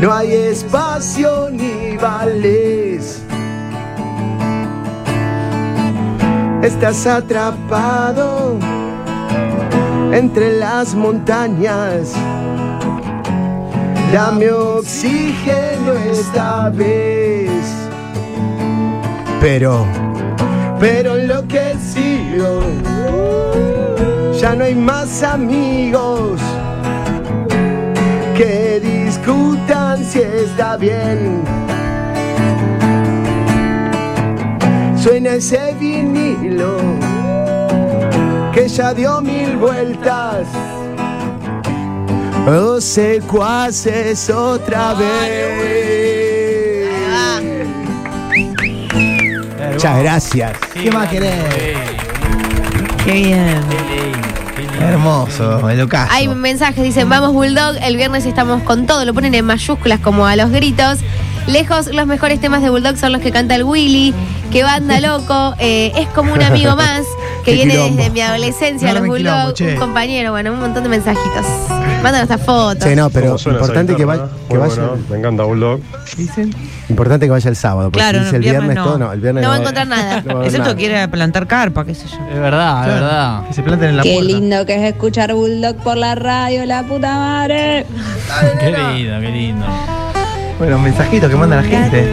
No 0.01 0.13
hay 0.13 0.33
espacio 0.33 1.49
ni 1.51 1.97
vales. 1.97 2.74
Estás 6.65 7.07
atrapado 7.07 8.59
entre 10.13 10.59
las 10.59 10.95
montañas. 10.95 12.15
Dame 14.11 14.51
oxígeno 14.51 15.93
esta 16.11 16.71
vez. 16.71 17.51
Pero 19.43 19.87
pero 20.81 21.17
enloquecido. 21.17 22.63
Ya 24.41 24.55
no 24.55 24.65
hay 24.65 24.75
más 24.75 25.23
amigos 25.23 26.41
que 28.37 28.81
discutan 28.81 30.03
si 30.03 30.21
está 30.21 30.79
bien. 30.79 31.54
Suena 35.05 35.35
ese 35.35 35.77
vinilo 35.79 36.79
que 38.55 38.67
ya 38.67 38.95
dio 38.95 39.21
mil 39.21 39.55
vueltas. 39.59 40.47
Oh, 42.49 42.81
secuaces 42.81 44.31
otra 44.31 44.95
vez. 44.95 46.89
Muchas 49.73 49.99
gracias. 49.99 50.57
¿Qué 50.73 50.91
más 50.91 51.11
querés? 51.11 51.35
Qué 53.05 53.13
bien. 53.13 53.61
Hermoso, 54.81 55.69
el 55.69 55.83
ocaso. 55.83 56.11
Hay 56.15 56.29
mensajes, 56.29 56.83
dicen, 56.83 57.11
vamos 57.11 57.35
Bulldog, 57.35 57.77
el 57.83 57.99
viernes 57.99 58.25
estamos 58.25 58.63
con 58.63 58.87
todo, 58.87 59.05
lo 59.05 59.13
ponen 59.13 59.35
en 59.35 59.45
mayúsculas 59.45 60.01
como 60.01 60.27
a 60.27 60.35
los 60.35 60.51
gritos. 60.51 61.01
Lejos, 61.47 61.89
los 61.93 62.07
mejores 62.07 62.41
temas 62.41 62.63
de 62.63 62.71
Bulldog 62.71 62.97
son 62.97 63.13
los 63.13 63.21
que 63.21 63.31
canta 63.31 63.55
el 63.55 63.65
Willy, 63.65 64.15
que 64.51 64.63
banda 64.63 64.99
loco, 65.01 65.55
eh, 65.59 65.93
es 65.97 66.09
como 66.09 66.33
un 66.33 66.43
amigo 66.43 66.75
más, 66.77 67.03
que 67.45 67.51
Qué 67.51 67.55
viene 67.57 67.73
quilombo. 67.75 67.97
desde 67.97 68.11
mi 68.11 68.21
adolescencia, 68.23 68.89
No, 68.89 68.95
los 68.95 69.03
no 69.07 69.13
me 69.13 69.19
quilombo, 69.19 69.39
Bulldog, 69.43 69.55
che. 69.55 69.73
un 69.75 69.79
compañero, 69.81 70.31
bueno, 70.31 70.53
un 70.53 70.61
montón 70.61 70.83
de 70.85 70.89
mensajitos. 70.89 71.45
Mándanos 72.03 72.23
esta 72.31 72.39
foto. 72.39 72.87
Sí, 72.87 72.97
no, 72.97 73.11
pero 73.11 73.27
¿Cómo 73.29 73.39
suena 73.39 73.59
esa 73.59 73.65
importante 73.67 73.95
que, 73.97 74.03
guitarra, 74.05 74.23
vaya, 74.25 74.33
que 74.49 74.55
Muy 74.59 74.69
vaya, 74.69 74.83
buena, 74.87 75.03
Me 75.11 75.17
encanta 75.19 75.43
Bulldog. 75.45 75.81
¿Dicen? 76.17 76.55
importante 76.89 77.27
que 77.27 77.31
vaya 77.33 77.49
el 77.51 77.57
sábado, 77.57 77.91
porque 77.91 77.99
Claro, 78.01 78.19
si 78.21 78.25
dice 78.25 78.37
el 78.37 78.43
el 78.45 78.51
viernes, 78.51 78.61
viernes 78.69 78.77
no. 78.77 78.85
todo, 78.85 78.99
no, 78.99 79.13
el 79.13 79.21
viernes 79.21 79.43
No 79.43 79.49
va 79.51 79.55
a 79.55 79.59
encontrar 79.59 79.87
nada. 79.87 80.21
no 80.25 80.27
va 80.27 80.33
a 80.33 80.35
haber 80.37 80.47
Excepto 80.47 80.65
nada. 80.65 80.77
quiere 80.77 81.09
plantar 81.09 81.47
carpa, 81.47 81.85
qué 81.85 81.95
sé 81.95 82.07
yo. 82.09 82.17
Es 82.33 82.41
verdad, 82.41 82.89
es 82.89 82.95
verdad. 82.95 83.47
Que 83.49 83.53
se 83.55 83.63
planten 83.63 83.89
en 83.91 83.97
la 83.99 84.03
Qué 84.03 84.15
puerta. 84.15 84.33
lindo 84.33 84.67
que 84.67 84.75
es 84.77 84.93
escuchar 84.95 85.35
Bulldog 85.35 85.77
por 85.77 85.97
la 85.99 86.15
radio, 86.15 86.65
la 86.67 86.83
puta 86.85 87.15
madre. 87.15 87.85
Qué 88.61 88.67
lindo, 88.71 89.21
qué 89.21 89.29
lindo. 89.31 89.67
Bueno, 90.65 90.79
mensajitos 90.79 91.29
que 91.29 91.37
manda 91.37 91.57
la 91.57 91.63
gente. 91.63 92.09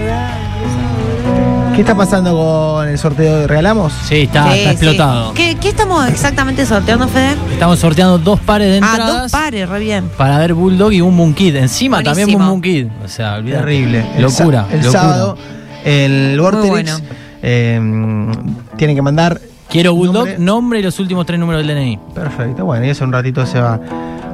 ¿Qué 1.73 1.79
está 1.79 1.95
pasando 1.95 2.35
con 2.35 2.85
el 2.89 2.97
sorteo? 2.97 3.47
¿Regalamos? 3.47 3.93
Sí, 4.03 4.23
está, 4.23 4.51
Sí, 4.51 4.59
está 4.59 4.69
sí. 4.71 4.75
explotado. 4.75 5.33
¿Qué, 5.33 5.55
qué 5.55 5.69
estamos 5.69 6.05
exactamente 6.09 6.65
sorteando, 6.65 7.07
Fede? 7.07 7.37
Estamos 7.53 7.79
sorteando 7.79 8.17
dos 8.17 8.41
pares 8.41 8.67
de 8.67 8.85
Ah, 8.85 8.91
entradas 8.91 9.21
dos 9.21 9.31
pares, 9.31 9.69
re 9.69 9.79
bien. 9.79 10.09
para 10.17 10.37
ver 10.37 10.53
Bulldog 10.53 10.91
y 10.91 10.99
un 10.99 11.15
Moon 11.15 11.33
Kid. 11.33 11.55
Encima 11.55 12.03
también 12.03 12.25
Buenísimo. 12.27 12.43
un 12.43 12.49
Moon 12.49 12.61
Kid. 12.61 12.87
O 13.05 13.07
sea, 13.07 13.35
olvídate. 13.35 13.63
Terrible. 13.63 14.05
El 14.17 14.21
Locura. 14.21 14.65
El, 14.69 14.79
locura. 14.81 14.91
sábado, 15.01 15.37
el 15.85 16.37
Vortex 16.41 16.67
bueno. 16.69 16.97
eh, 17.41 18.31
tienen 18.75 18.95
que 18.97 19.01
mandar. 19.01 19.39
Quiero 19.69 19.93
Bulldog, 19.95 20.25
Nombre- 20.27 20.37
nombre 20.39 20.79
y 20.79 20.83
los 20.83 20.99
últimos 20.99 21.25
tres 21.25 21.39
números 21.39 21.65
del 21.65 21.73
DNI. 21.73 21.99
Perfecto, 22.13 22.65
bueno, 22.65 22.85
y 22.85 22.89
eso 22.89 23.05
un 23.05 23.13
ratito 23.13 23.45
se 23.45 23.61
va. 23.61 23.79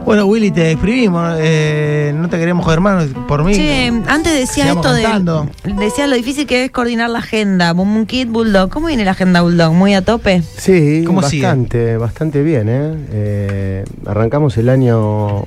Bueno, 0.08 0.26
Willy, 0.26 0.52
te 0.52 0.72
escribimos. 0.72 1.36
eh, 1.38 2.14
no 2.16 2.30
te 2.30 2.38
queremos 2.40 2.64
joder 2.64 2.80
más 2.80 3.08
por 3.28 3.44
mí. 3.44 3.54
Che, 3.54 3.88
antes 4.08 4.34
decía 4.34 4.64
Sigamos 4.64 4.86
esto 4.86 4.98
cantando. 5.04 5.50
de. 5.66 5.74
Decía 5.74 6.08
lo 6.08 6.16
difícil 6.16 6.48
que 6.48 6.64
es 6.64 6.72
coordinar 6.72 7.10
la 7.10 7.20
agenda. 7.20 7.74
Moon 7.74 8.06
Kid, 8.06 8.30
Bulldog. 8.30 8.70
¿Cómo 8.70 8.88
viene 8.88 9.04
la 9.04 9.12
agenda 9.12 9.42
Bulldog? 9.42 9.74
¿Muy 9.74 9.94
a 9.96 10.02
tope? 10.02 10.44
Sí, 10.56 11.04
¿Cómo 11.06 11.22
sigue? 11.24 11.44
bastante, 11.44 11.98
bastante 11.98 12.42
bien, 12.42 12.70
¿eh? 12.70 12.94
Eh, 13.12 13.86
Arrancamos 14.06 14.56
el 14.58 14.70
año 14.70 15.44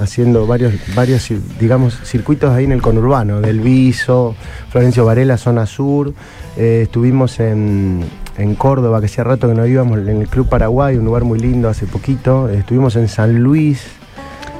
haciendo 0.00 0.46
varios, 0.46 0.74
varios, 0.94 1.28
digamos, 1.58 1.98
circuitos 2.04 2.52
ahí 2.54 2.66
en 2.66 2.72
el 2.72 2.82
conurbano, 2.82 3.40
del 3.40 3.58
Viso, 3.58 4.36
Florencio 4.70 5.04
Varela, 5.04 5.38
zona 5.38 5.66
sur. 5.66 6.14
Eh, 6.56 6.82
estuvimos 6.84 7.40
en, 7.40 8.04
en 8.38 8.54
Córdoba, 8.54 9.00
que 9.00 9.06
hacía 9.06 9.24
rato 9.24 9.48
que 9.48 9.54
no 9.54 9.66
íbamos, 9.66 9.98
en 9.98 10.20
el 10.22 10.28
Club 10.28 10.48
Paraguay, 10.48 10.96
un 10.96 11.04
lugar 11.04 11.24
muy 11.24 11.40
lindo 11.40 11.68
hace 11.68 11.86
poquito. 11.86 12.48
Estuvimos 12.48 12.94
en 12.94 13.08
San 13.08 13.40
Luis, 13.42 13.82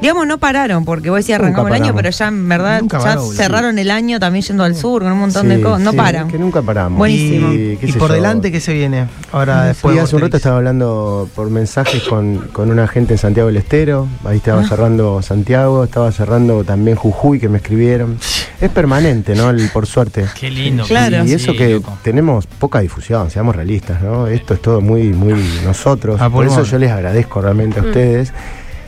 digamos, 0.00 0.26
no 0.26 0.38
pararon, 0.38 0.85
porque 0.85 1.09
vos 1.11 1.18
decías 1.18 1.40
arrancamos 1.40 1.70
el 1.70 1.83
año, 1.83 1.94
pero 1.94 2.11
ya 2.11 2.28
en 2.28 2.48
verdad 2.48 2.80
Nunca 2.80 2.98
ya 2.98 3.04
paró, 3.04 3.33
cerraron 3.33 3.78
el 3.78 3.90
año 3.90 4.20
también 4.20 4.44
yendo 4.44 4.62
al 4.64 4.74
sur 4.76 5.02
con 5.02 5.12
un 5.12 5.18
montón 5.20 5.42
Sí, 5.42 5.48
de 5.48 5.61
cosas. 5.62 5.80
No 5.80 5.92
sí, 5.92 5.96
paran. 5.96 6.28
Que 6.28 6.38
nunca 6.38 6.61
paramos. 6.62 6.98
Buenísimo. 6.98 7.52
Y, 7.52 7.76
qué 7.78 7.87
Y 7.87 7.92
sé 7.92 7.98
por 7.98 8.09
yo. 8.11 8.14
delante, 8.16 8.52
¿qué 8.52 8.61
se 8.61 8.74
viene? 8.74 9.07
Ahora 9.33 9.64
después. 9.64 9.98
Hace 9.98 10.16
un 10.16 10.22
rato 10.22 10.37
estaba 10.37 10.57
hablando 10.59 11.28
por 11.35 11.48
mensajes 11.50 12.02
con, 12.02 12.48
con 12.52 12.70
una 12.70 12.87
gente 12.87 13.14
en 13.14 13.18
Santiago 13.18 13.46
del 13.48 13.57
Estero. 13.57 14.07
Ahí 14.24 14.37
estaba 14.38 14.61
Ah. 14.62 14.68
cerrando 14.68 15.22
Santiago, 15.22 15.85
estaba 15.85 16.12
cerrando 16.12 16.64
también 16.64 16.96
Jujuy 16.96 17.40
que 17.40 17.48
me 17.48 17.57
escribieron. 17.59 18.18
Es 18.61 18.70
permanente, 18.70 19.35
¿no? 19.35 19.50
El- 19.50 19.68
por 19.70 19.87
suerte. 19.87 20.26
Qué 20.38 20.50
lindo. 20.50 20.85
Claro. 20.85 21.24
Y 21.24 21.33
eso 21.33 21.52
Sí, 21.52 21.57
que 21.59 21.70
loco. 21.74 21.96
tenemos 22.02 22.46
poca 22.46 22.80
difusión, 22.80 23.30
seamos 23.30 23.57
realistas, 23.57 24.02
¿no? 24.02 24.26
Esto 24.26 24.54
es 24.54 24.62
todo 24.62 24.80
muy, 24.80 25.09
muy 25.12 25.35
nosotros. 25.64 26.20
A 26.20 26.28
Por 26.30 26.46
eso 26.46 26.62
yo 26.62 26.78
les 26.78 26.90
agradezco 26.90 27.40
realmente 27.40 27.80
a 27.80 27.83
Mm. 27.83 27.87
ustedes. 27.87 28.33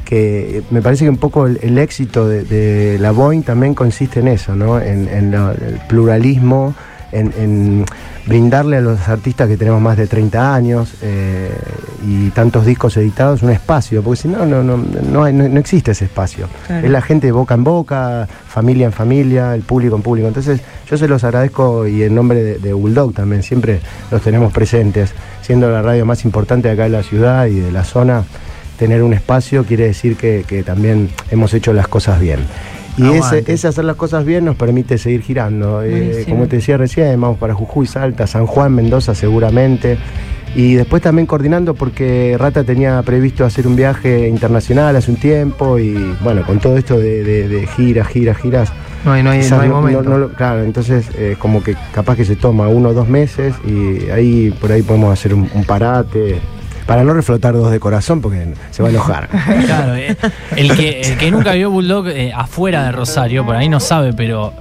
Que 0.06 0.62
me 0.70 0.80
parece 0.80 1.04
que 1.04 1.10
un 1.10 1.16
poco 1.18 1.46
el, 1.46 1.58
el 1.62 1.76
éxito 1.78 2.26
de, 2.28 2.44
de 2.44 2.98
la 2.98 3.10
Boeing 3.10 3.42
también 3.42 3.74
consiste 3.74 4.20
en 4.20 4.28
eso, 4.28 4.54
¿no? 4.54 4.80
En, 4.80 5.08
en 5.08 5.32
lo- 5.32 5.50
el 5.50 5.80
pluralismo, 5.88 6.74
en, 7.10 7.32
en 7.38 7.84
brindarle 8.24 8.76
a 8.76 8.80
los 8.80 9.08
artistas 9.08 9.48
que 9.48 9.56
tenemos 9.56 9.80
más 9.80 9.96
de 9.96 10.06
30 10.06 10.54
años 10.54 10.94
eh, 11.02 11.50
y 12.06 12.30
tantos 12.30 12.64
discos 12.66 12.96
editados 12.96 13.42
un 13.42 13.50
espacio, 13.50 14.00
porque 14.02 14.22
si 14.22 14.28
no, 14.28 14.46
no, 14.46 14.62
no, 14.62 14.76
no, 14.76 15.24
hay- 15.24 15.32
no- 15.32 15.48
no 15.48 15.58
existe 15.58 15.90
ese 15.90 16.04
espacio. 16.04 16.46
Claro. 16.68 16.86
Es 16.86 16.92
la 16.92 17.02
gente 17.02 17.26
de 17.26 17.32
boca 17.32 17.54
en 17.54 17.64
boca, 17.64 18.28
familia 18.48 18.86
en 18.86 18.92
familia, 18.92 19.54
el 19.56 19.62
público 19.62 19.96
en 19.96 20.02
público. 20.02 20.28
Entonces, 20.28 20.60
yo 20.88 20.96
se 20.96 21.08
los 21.08 21.24
agradezco 21.24 21.86
y 21.88 22.04
en 22.04 22.14
nombre 22.14 22.42
de, 22.44 22.58
de 22.58 22.72
Bulldog 22.72 23.12
también, 23.12 23.42
siempre 23.42 23.80
los 24.12 24.22
tenemos 24.22 24.52
presentes. 24.52 25.12
Siendo 25.42 25.68
la 25.70 25.82
radio 25.82 26.06
más 26.06 26.24
importante 26.24 26.68
de 26.68 26.74
acá 26.74 26.84
de 26.84 26.90
la 26.90 27.02
ciudad 27.02 27.46
y 27.46 27.58
de 27.60 27.70
la 27.72 27.82
zona, 27.84 28.24
tener 28.78 29.02
un 29.02 29.12
espacio 29.14 29.64
quiere 29.64 29.84
decir 29.84 30.16
que, 30.16 30.44
que 30.46 30.62
también 30.62 31.08
hemos 31.30 31.52
hecho 31.54 31.72
las 31.72 31.88
cosas 31.88 32.20
bien. 32.20 32.40
Y 32.98 33.02
ese, 33.48 33.68
hacer 33.68 33.84
las 33.84 33.96
cosas 33.96 34.24
bien 34.24 34.44
nos 34.46 34.56
permite 34.56 34.96
seguir 34.96 35.20
girando. 35.22 35.82
Eh, 35.82 36.24
como 36.30 36.46
te 36.48 36.56
decía 36.56 36.78
recién, 36.78 37.20
vamos 37.20 37.36
para 37.38 37.52
Jujuy, 37.54 37.86
Salta, 37.86 38.26
San 38.26 38.46
Juan, 38.46 38.72
Mendoza 38.74 39.14
seguramente. 39.14 39.98
Y 40.54 40.74
después 40.76 41.02
también 41.02 41.26
coordinando 41.26 41.74
porque 41.74 42.34
Rata 42.38 42.64
tenía 42.64 43.02
previsto 43.02 43.44
hacer 43.44 43.66
un 43.66 43.76
viaje 43.76 44.26
internacional 44.28 44.96
hace 44.96 45.10
un 45.10 45.18
tiempo 45.18 45.78
y 45.78 45.92
bueno, 46.24 46.42
con 46.46 46.58
todo 46.58 46.78
esto 46.78 46.98
de, 46.98 47.22
de- 47.22 47.48
de 47.48 47.66
giras, 47.66 48.08
giras, 48.08 48.38
giras. 48.38 48.72
No 49.04 49.12
hay, 49.12 49.22
no 49.22 49.30
hay, 49.30 49.42
no 49.50 49.60
hay 49.60 49.68
momento. 49.68 50.02
no- 50.02 50.10
no 50.10 50.18
lo- 50.18 50.32
claro, 50.32 50.62
entonces 50.64 51.08
eh, 51.18 51.36
como 51.38 51.62
que 51.62 51.76
capaz 51.92 52.16
que 52.16 52.24
se 52.24 52.36
toma 52.36 52.68
uno 52.68 52.88
o 52.88 52.94
dos 52.94 53.08
meses 53.08 53.54
y 53.66 54.08
ahí 54.08 54.50
por 54.58 54.72
ahí 54.72 54.80
podemos 54.80 55.12
hacer 55.12 55.34
un, 55.34 55.46
un 55.54 55.64
parate 55.64 56.36
para 56.86 57.02
no 57.04 57.12
reflotar 57.14 57.54
dos 57.54 57.70
de 57.70 57.80
corazón 57.80 58.20
porque 58.20 58.46
se 58.70 58.82
va 58.82 58.88
a 58.88 58.92
enojar. 58.92 59.28
Claro, 59.66 59.94
eh, 59.96 60.16
el, 60.56 60.76
que, 60.76 61.00
el 61.02 61.18
que 61.18 61.30
nunca 61.30 61.52
vio 61.52 61.70
Bulldog 61.70 62.08
eh, 62.08 62.32
afuera 62.34 62.84
de 62.84 62.92
Rosario, 62.92 63.44
por 63.44 63.56
ahí 63.56 63.68
no 63.68 63.80
sabe, 63.80 64.12
pero 64.12 64.52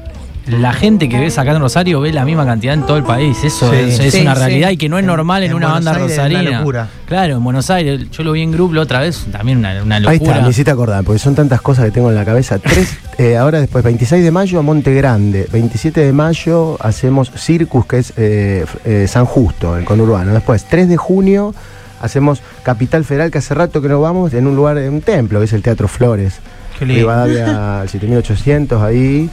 la 0.48 0.74
gente 0.74 1.10
que 1.10 1.20
ves 1.20 1.40
acá 1.40 1.54
en 1.54 1.60
Rosario 1.60 2.00
ve 2.02 2.14
la 2.14 2.24
misma 2.24 2.46
cantidad 2.46 2.76
en 2.76 2.84
todo 2.84 2.98
el 2.98 3.04
país. 3.04 3.36
Eso 3.44 3.72
Sí. 3.72 3.78
es, 3.78 4.00
es 4.00 4.14
Sí, 4.14 4.22
una 4.22 4.36
sí. 4.36 4.40
realidad 4.42 4.70
y 4.70 4.78
que 4.78 4.88
no 4.90 5.00
es 5.00 5.04
normal 5.06 5.42
en, 5.44 5.50
en 5.52 5.56
una 5.58 5.68
Buenos 5.70 5.86
banda 5.86 6.00
Aires 6.04 6.12
es 6.12 6.18
una 6.20 6.28
rosarina. 6.30 6.58
locura. 6.60 6.88
Claro, 7.08 7.38
en 7.38 7.44
Buenos 7.44 7.70
Aires. 7.72 8.12
Yo 8.12 8.24
lo 8.24 8.32
vi 8.34 8.42
en 8.44 8.52
grupo 8.52 8.74
la 8.76 8.82
otra 8.82 9.00
vez, 9.00 9.26
también 9.32 9.58
una, 9.58 9.82
una 9.82 9.96
Ahí 9.96 10.04
locura. 10.04 10.34
está, 10.34 10.44
me 10.44 10.50
hiciste 10.52 10.70
acordar, 10.70 11.04
porque 11.04 11.18
son 11.18 11.34
tantas 11.34 11.62
cosas 11.62 11.86
que 11.86 11.92
tengo 11.92 12.10
en 12.10 12.16
la 12.16 12.26
cabeza. 12.26 12.60
Tres, 12.60 12.96
eh, 13.18 13.38
ahora 13.38 13.60
después, 13.60 13.84
26 13.84 14.24
de 14.24 14.30
mayo, 14.32 14.62
Monte 14.62 14.94
Grande. 14.94 15.48
27 15.52 16.02
de 16.02 16.14
mayo 16.14 16.78
hacemos 16.80 17.32
Circus, 17.36 17.86
que 17.88 17.98
es 17.98 18.14
eh, 18.16 18.66
eh, 18.86 19.06
San 19.08 19.26
Justo, 19.26 19.76
en 19.80 19.84
conurbano. 19.86 20.32
Después, 20.32 20.64
3 20.70 20.90
de 20.90 20.98
junio, 20.98 21.56
hacemos 22.06 22.42
Capital 22.64 23.04
Federal, 23.04 23.32
que 23.32 23.40
hace 23.40 23.54
rato 23.54 23.82
que 23.82 23.90
no 23.90 24.02
vamos, 24.02 24.34
en 24.34 24.48
un 24.48 24.56
lugar, 24.56 24.78
en 24.78 24.94
un 24.94 25.02
templo, 25.02 25.40
que 25.40 25.46
es 25.46 25.54
el 25.54 25.62
Teatro 25.62 25.88
Flores. 25.88 26.40
Qué 26.80 26.86
lindo. 26.86 27.02
Rivadavia 27.02 27.82
al 27.82 27.90
7800, 27.90 28.82
ahí. 28.82 29.30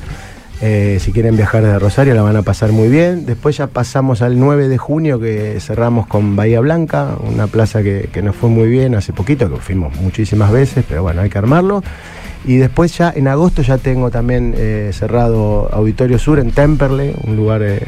Eh, 0.64 0.98
si 1.00 1.10
quieren 1.10 1.36
viajar 1.36 1.64
de 1.64 1.76
Rosario 1.76 2.14
la 2.14 2.22
van 2.22 2.36
a 2.36 2.42
pasar 2.42 2.70
muy 2.70 2.88
bien. 2.88 3.26
Después 3.26 3.56
ya 3.56 3.66
pasamos 3.66 4.22
al 4.22 4.38
9 4.38 4.68
de 4.68 4.78
junio 4.78 5.18
que 5.18 5.58
cerramos 5.58 6.06
con 6.06 6.36
Bahía 6.36 6.60
Blanca, 6.60 7.16
una 7.20 7.48
plaza 7.48 7.82
que, 7.82 8.08
que 8.12 8.22
nos 8.22 8.36
fue 8.36 8.48
muy 8.48 8.68
bien 8.68 8.94
hace 8.94 9.12
poquito, 9.12 9.50
que 9.50 9.56
fuimos 9.56 9.96
muchísimas 9.96 10.52
veces, 10.52 10.84
pero 10.88 11.02
bueno, 11.02 11.20
hay 11.22 11.30
que 11.30 11.38
armarlo. 11.38 11.82
Y 12.44 12.56
después 12.56 12.96
ya 12.96 13.12
en 13.14 13.28
agosto 13.28 13.62
ya 13.62 13.78
tengo 13.78 14.10
también 14.10 14.54
eh, 14.56 14.90
cerrado 14.92 15.68
Auditorio 15.72 16.18
Sur 16.18 16.40
en 16.40 16.50
Temperley, 16.50 17.14
un 17.24 17.36
lugar 17.36 17.62
eh, 17.62 17.80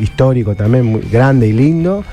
histórico 0.00 0.54
también 0.56 0.86
muy 0.86 1.02
grande 1.02 1.46
y 1.46 1.52
lindo. 1.52 2.04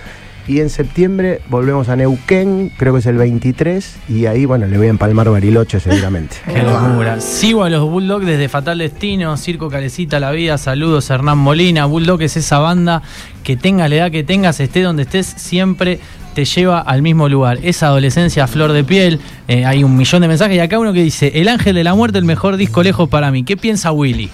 Y 0.47 0.59
en 0.59 0.69
septiembre 0.69 1.41
volvemos 1.49 1.87
a 1.87 1.95
Neuquén, 1.95 2.71
creo 2.77 2.93
que 2.93 2.99
es 2.99 3.05
el 3.05 3.15
23, 3.15 3.95
y 4.09 4.25
ahí 4.25 4.45
bueno, 4.45 4.67
le 4.67 4.77
voy 4.77 4.87
a 4.87 4.89
empalmar 4.89 5.29
Bariloche 5.29 5.79
seguramente. 5.79 6.35
Qué 6.45 6.63
locura. 6.63 7.21
Sigo 7.21 7.63
a 7.63 7.69
los 7.69 7.89
Bulldog 7.89 8.23
desde 8.23 8.49
Fatal 8.49 8.77
Destino, 8.77 9.37
Circo 9.37 9.69
Calecita 9.69 10.19
La 10.19 10.31
Vida, 10.31 10.57
saludos 10.57 11.09
Hernán 11.09 11.37
Molina. 11.37 11.85
Bulldog 11.85 12.21
es 12.23 12.35
esa 12.35 12.59
banda 12.59 13.01
que 13.43 13.55
tengas 13.55 13.89
la 13.89 13.95
edad 13.95 14.11
que 14.11 14.23
tengas, 14.23 14.59
esté 14.59 14.81
donde 14.81 15.03
estés, 15.03 15.27
siempre 15.27 15.99
te 16.33 16.43
lleva 16.43 16.79
al 16.79 17.01
mismo 17.01 17.29
lugar. 17.29 17.59
Esa 17.63 17.87
adolescencia 17.87 18.43
a 18.43 18.47
flor 18.47 18.73
de 18.73 18.83
piel, 18.83 19.19
eh, 19.47 19.65
hay 19.65 19.83
un 19.83 19.95
millón 19.95 20.23
de 20.23 20.27
mensajes 20.27 20.57
y 20.57 20.59
acá 20.59 20.77
uno 20.77 20.91
que 20.91 21.03
dice, 21.03 21.31
El 21.35 21.47
Ángel 21.47 21.75
de 21.75 21.83
la 21.85 21.93
Muerte, 21.95 22.17
el 22.17 22.25
mejor 22.25 22.57
disco 22.57 22.83
lejos 22.83 23.07
para 23.07 23.31
mí. 23.31 23.43
¿Qué 23.43 23.55
piensa 23.55 23.91
Willy? 23.91 24.29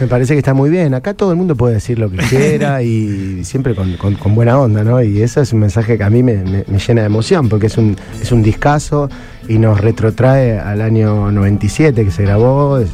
Me 0.00 0.06
parece 0.08 0.34
que 0.34 0.38
está 0.38 0.54
muy 0.54 0.70
bien. 0.70 0.92
Acá 0.94 1.14
todo 1.14 1.30
el 1.30 1.36
mundo 1.36 1.54
puede 1.56 1.74
decir 1.74 1.98
lo 1.98 2.10
que 2.10 2.16
quiera 2.16 2.82
y 2.82 3.44
siempre 3.44 3.74
con, 3.76 3.96
con- 3.96 4.14
con 4.16 4.34
buena 4.34 4.58
onda, 4.58 4.82
¿no? 4.82 5.00
Y 5.02 5.22
eso 5.22 5.40
es 5.40 5.52
un 5.52 5.60
mensaje 5.60 5.96
que 5.96 6.02
a 6.04 6.10
mí 6.10 6.22
me, 6.22 6.34
me- 6.38 6.64
me 6.66 6.78
llena 6.78 7.02
de 7.02 7.06
emoción 7.06 7.48
porque 7.48 7.66
es 7.68 7.78
un, 7.78 7.96
es 8.20 8.32
un 8.32 8.42
discazo 8.42 9.08
y 9.48 9.58
nos 9.58 9.80
retrotrae 9.80 10.58
al 10.58 10.80
año 10.82 11.30
97 11.30 12.04
que 12.04 12.10
se 12.10 12.24
grabó, 12.24 12.78
es- 12.78 12.90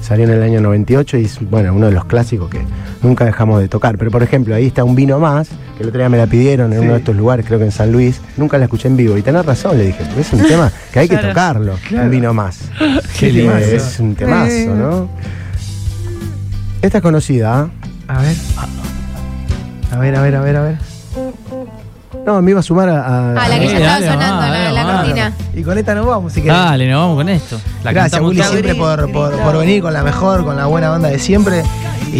salió 0.00 0.24
en 0.24 0.30
el 0.30 0.42
año 0.42 0.62
98 0.62 1.18
y 1.18 1.24
es, 1.26 1.38
bueno, 1.50 1.74
uno 1.74 1.86
de 1.86 1.92
los 1.92 2.06
clásicos 2.06 2.48
que 2.48 2.60
nunca 3.02 3.26
dejamos 3.26 3.60
de 3.60 3.68
tocar. 3.68 3.98
Pero 3.98 4.10
por 4.10 4.22
ejemplo, 4.22 4.54
ahí 4.54 4.66
está 4.68 4.84
un 4.84 4.94
vino 4.94 5.18
más, 5.18 5.48
que 5.76 5.82
el 5.82 5.90
otro 5.90 5.98
día 6.00 6.08
me 6.08 6.16
la 6.16 6.26
pidieron 6.26 6.72
en 6.72 6.80
uno 6.80 6.92
de 6.92 6.98
estos 7.00 7.14
lugares, 7.14 7.44
creo 7.44 7.58
que 7.58 7.66
en 7.66 7.72
San 7.72 7.92
Luis, 7.92 8.22
nunca 8.38 8.56
la 8.56 8.64
escuché 8.64 8.88
en 8.88 8.96
vivo 8.96 9.18
y 9.18 9.22
tenés 9.22 9.44
razón, 9.44 9.76
le 9.76 9.84
dije, 9.88 10.02
es 10.18 10.32
un 10.32 10.40
tema 10.48 10.72
que 10.92 11.00
hay 11.00 11.08
que 11.08 11.14
Claro. 11.16 11.28
tocarlo, 11.28 11.74
un 11.92 12.10
vino 12.10 12.32
más. 12.32 12.60
Qué 13.20 13.30
lindo. 13.32 13.54
es 13.58 14.00
un 14.00 14.14
temazo, 14.14 14.74
¿no? 14.74 15.08
Esta 16.82 16.98
es 16.98 17.02
conocida, 17.02 17.58
¿ah? 17.60 17.68
A 18.08 18.22
ver. 18.22 18.36
A 19.92 19.98
ver, 19.98 20.16
a 20.16 20.22
ver, 20.22 20.36
a 20.36 20.40
ver, 20.40 20.56
a 20.56 20.62
ver. 20.62 20.78
No, 22.24 22.42
me 22.42 22.50
iba 22.50 22.60
a 22.60 22.62
sumar 22.62 22.88
a. 22.88 23.00
a- 23.06 23.30
Ah, 23.32 23.48
la 23.48 23.58
que 23.58 23.66
ya 23.66 23.72
estaba 23.78 23.92
dale, 23.94 24.06
sonando, 24.06 24.36
vamos, 24.36 24.48
la, 24.50 24.58
dale, 24.58 24.74
la 24.74 24.84
vamos. 24.84 25.00
cortina. 25.02 25.32
Y 25.54 25.62
con 25.62 25.78
esta 25.78 25.94
nos 25.94 26.06
vamos, 26.06 26.32
si 26.32 26.42
querés. 26.42 26.56
Dale, 26.56 26.90
nos 26.90 27.00
vamos 27.00 27.16
con 27.16 27.28
esto. 27.28 27.60
La 27.84 27.92
Gracias, 27.92 28.20
Willy, 28.22 28.42
siempre 28.42 28.74
por, 28.74 29.10
por- 29.12 29.32
por 29.38 29.58
venir 29.58 29.82
con 29.82 29.92
la 29.92 30.02
mejor, 30.02 30.44
con 30.44 30.56
la 30.56 30.66
buena 30.66 30.90
banda 30.90 31.08
de 31.08 31.18
siempre. 31.18 31.62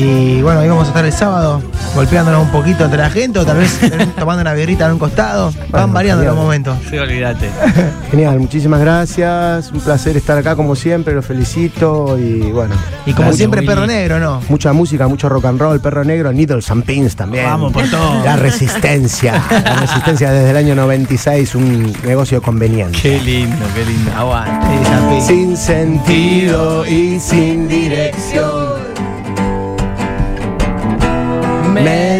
Y 0.00 0.42
bueno, 0.42 0.60
ahí 0.60 0.68
vamos 0.68 0.84
a 0.84 0.88
estar 0.88 1.04
el 1.04 1.12
sábado 1.12 1.60
golpeándonos 1.96 2.44
un 2.44 2.50
poquito 2.52 2.84
entre 2.84 2.98
la 3.00 3.10
gente 3.10 3.40
o 3.40 3.44
tal 3.44 3.56
vez 3.56 3.80
tomando 4.18 4.42
una 4.42 4.52
birrita 4.52 4.86
en 4.86 4.92
un 4.92 4.98
costado. 5.00 5.50
Van 5.50 5.70
Bueno, 5.70 5.88
variando 5.92 6.24
los 6.24 6.36
momentos. 6.36 6.78
Sí, 6.88 6.96
olvídate. 6.98 7.50
Genial, 8.12 8.38
muchísimas 8.38 8.78
gracias. 8.80 9.72
Un 9.72 9.80
placer 9.80 10.16
estar 10.16 10.38
acá 10.38 10.54
como 10.54 10.76
siempre, 10.76 11.14
los 11.14 11.26
felicito. 11.26 12.16
Y 12.16 12.52
bueno. 12.52 12.76
Y 13.06 13.10
como 13.12 13.22
Gracias, 13.24 13.36
siempre, 13.38 13.60
Willy. 13.60 13.68
perro 13.74 13.86
negro, 13.88 14.20
¿no? 14.20 14.40
Mucha 14.48 14.72
música, 14.72 15.08
mucho 15.08 15.28
rock 15.28 15.46
and 15.46 15.60
roll, 15.60 15.80
perro 15.80 16.04
negro, 16.04 16.32
needles 16.32 16.70
and 16.70 16.84
pins 16.84 17.16
también. 17.16 17.44
Vamos 17.46 17.72
por 17.72 17.88
todo. 17.90 18.22
La 18.22 18.36
resistencia. 18.36 19.42
La 19.50 19.74
resistencia 19.80 20.30
desde 20.30 20.50
el 20.50 20.56
año 20.58 20.76
96, 20.76 21.56
un 21.56 21.92
negocio 22.04 22.40
conveniente. 22.40 22.96
Qué 23.02 23.20
lindo, 23.20 23.66
qué 23.74 23.84
lindo. 23.84 24.12
Aguante. 24.16 25.20
Sin 25.26 25.56
sentido 25.56 26.86
y 26.86 27.18
sin 27.18 27.66
dirección. 27.66 28.47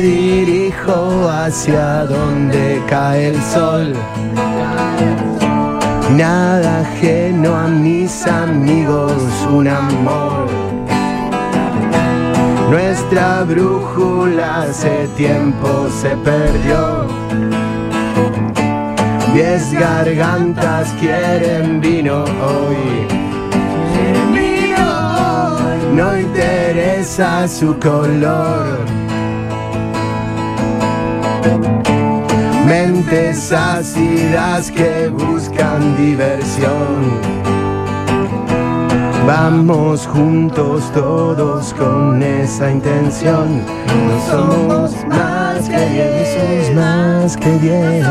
Dirijo 0.08 1.28
hacia 1.28 2.04
donde 2.04 2.82
cae 2.88 3.28
el 3.28 3.42
sol. 3.42 3.92
Nada 6.16 6.80
ajeno 6.80 7.54
a 7.54 7.66
mis 7.68 8.26
amigos, 8.26 9.22
un 9.52 9.68
amor. 9.68 10.46
Nuestra 12.70 13.44
brújula 13.44 14.62
hace 14.62 15.08
tiempo 15.16 15.68
se 16.00 16.10
perdió. 16.28 17.06
Diez 19.34 19.72
gargantas 19.72 20.88
quieren 21.00 21.80
vino 21.80 22.24
hoy. 22.24 23.06
No 25.94 26.16
interesa 26.16 27.48
su 27.48 27.76
color. 27.78 29.07
Mentes 32.66 33.52
ácidas 33.52 34.70
que 34.70 35.08
buscan 35.08 35.96
diversión. 35.96 37.20
Vamos 39.26 40.06
juntos 40.06 40.90
todos 40.92 41.74
con 41.74 42.22
esa 42.22 42.70
intención. 42.70 43.62
No 43.87 44.20
somos 44.30 45.06
más 45.06 45.68
que 45.68 45.87
diez. 45.88 46.74
No 46.74 46.74
somos 46.74 46.74
más 46.74 47.37
que 47.37 47.50
diez. 47.58 48.04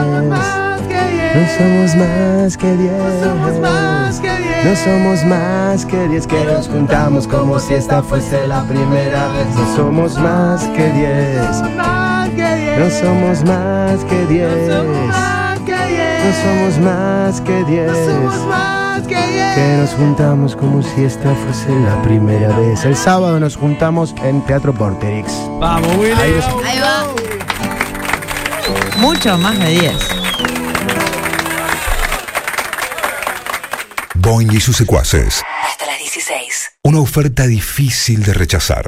No 1.36 1.48
somos 1.58 1.96
más 1.96 2.58
que 2.58 2.76
diez. 2.78 4.66
No 4.66 4.76
somos 4.76 5.26
más 5.26 5.86
que 5.86 6.08
diez 6.08 6.28
que 6.28 6.44
nos 6.46 6.68
juntamos 6.68 7.28
como 7.28 7.60
si 7.60 7.74
esta 7.74 8.02
fuese 8.04 8.48
la 8.48 8.64
primera 8.64 9.28
vez. 9.30 9.56
No 9.56 9.76
somos 9.76 10.18
más 10.20 10.66
que 10.68 10.92
diez. 10.92 11.97
No 12.38 12.90
somos 12.92 13.44
más 13.44 14.04
que 14.06 14.26
diez. 14.28 14.68
No 14.68 16.34
somos 16.44 16.78
más 16.80 17.42
que 17.42 17.64
diez. 17.66 17.92
Que 19.56 19.78
nos 19.78 19.90
juntamos 19.92 20.56
como 20.56 20.84
si 20.84 21.04
esta 21.06 21.34
fuese 21.34 21.70
la 21.80 22.00
primera 22.04 22.56
vez. 22.60 22.86
El 22.86 22.96
sábado 22.96 23.40
nos 23.40 23.56
juntamos 23.56 24.14
en 24.24 24.42
Teatro 24.46 24.72
Porterix. 24.74 25.32
Vamos, 25.60 25.96
Willy. 25.98 26.14
Ahí 26.14 26.80
va. 26.80 27.08
Mucho 28.98 29.38
más 29.38 29.58
de 29.58 29.70
10. 29.70 29.94
Boing 34.16 34.54
y 34.54 34.60
sus 34.60 34.78
secuaces. 34.78 35.42
Hasta 35.68 35.86
las 35.88 36.00
16. 36.00 36.72
Una 36.84 37.00
oferta 37.00 37.48
difícil 37.48 38.24
de 38.24 38.34
rechazar. 38.34 38.86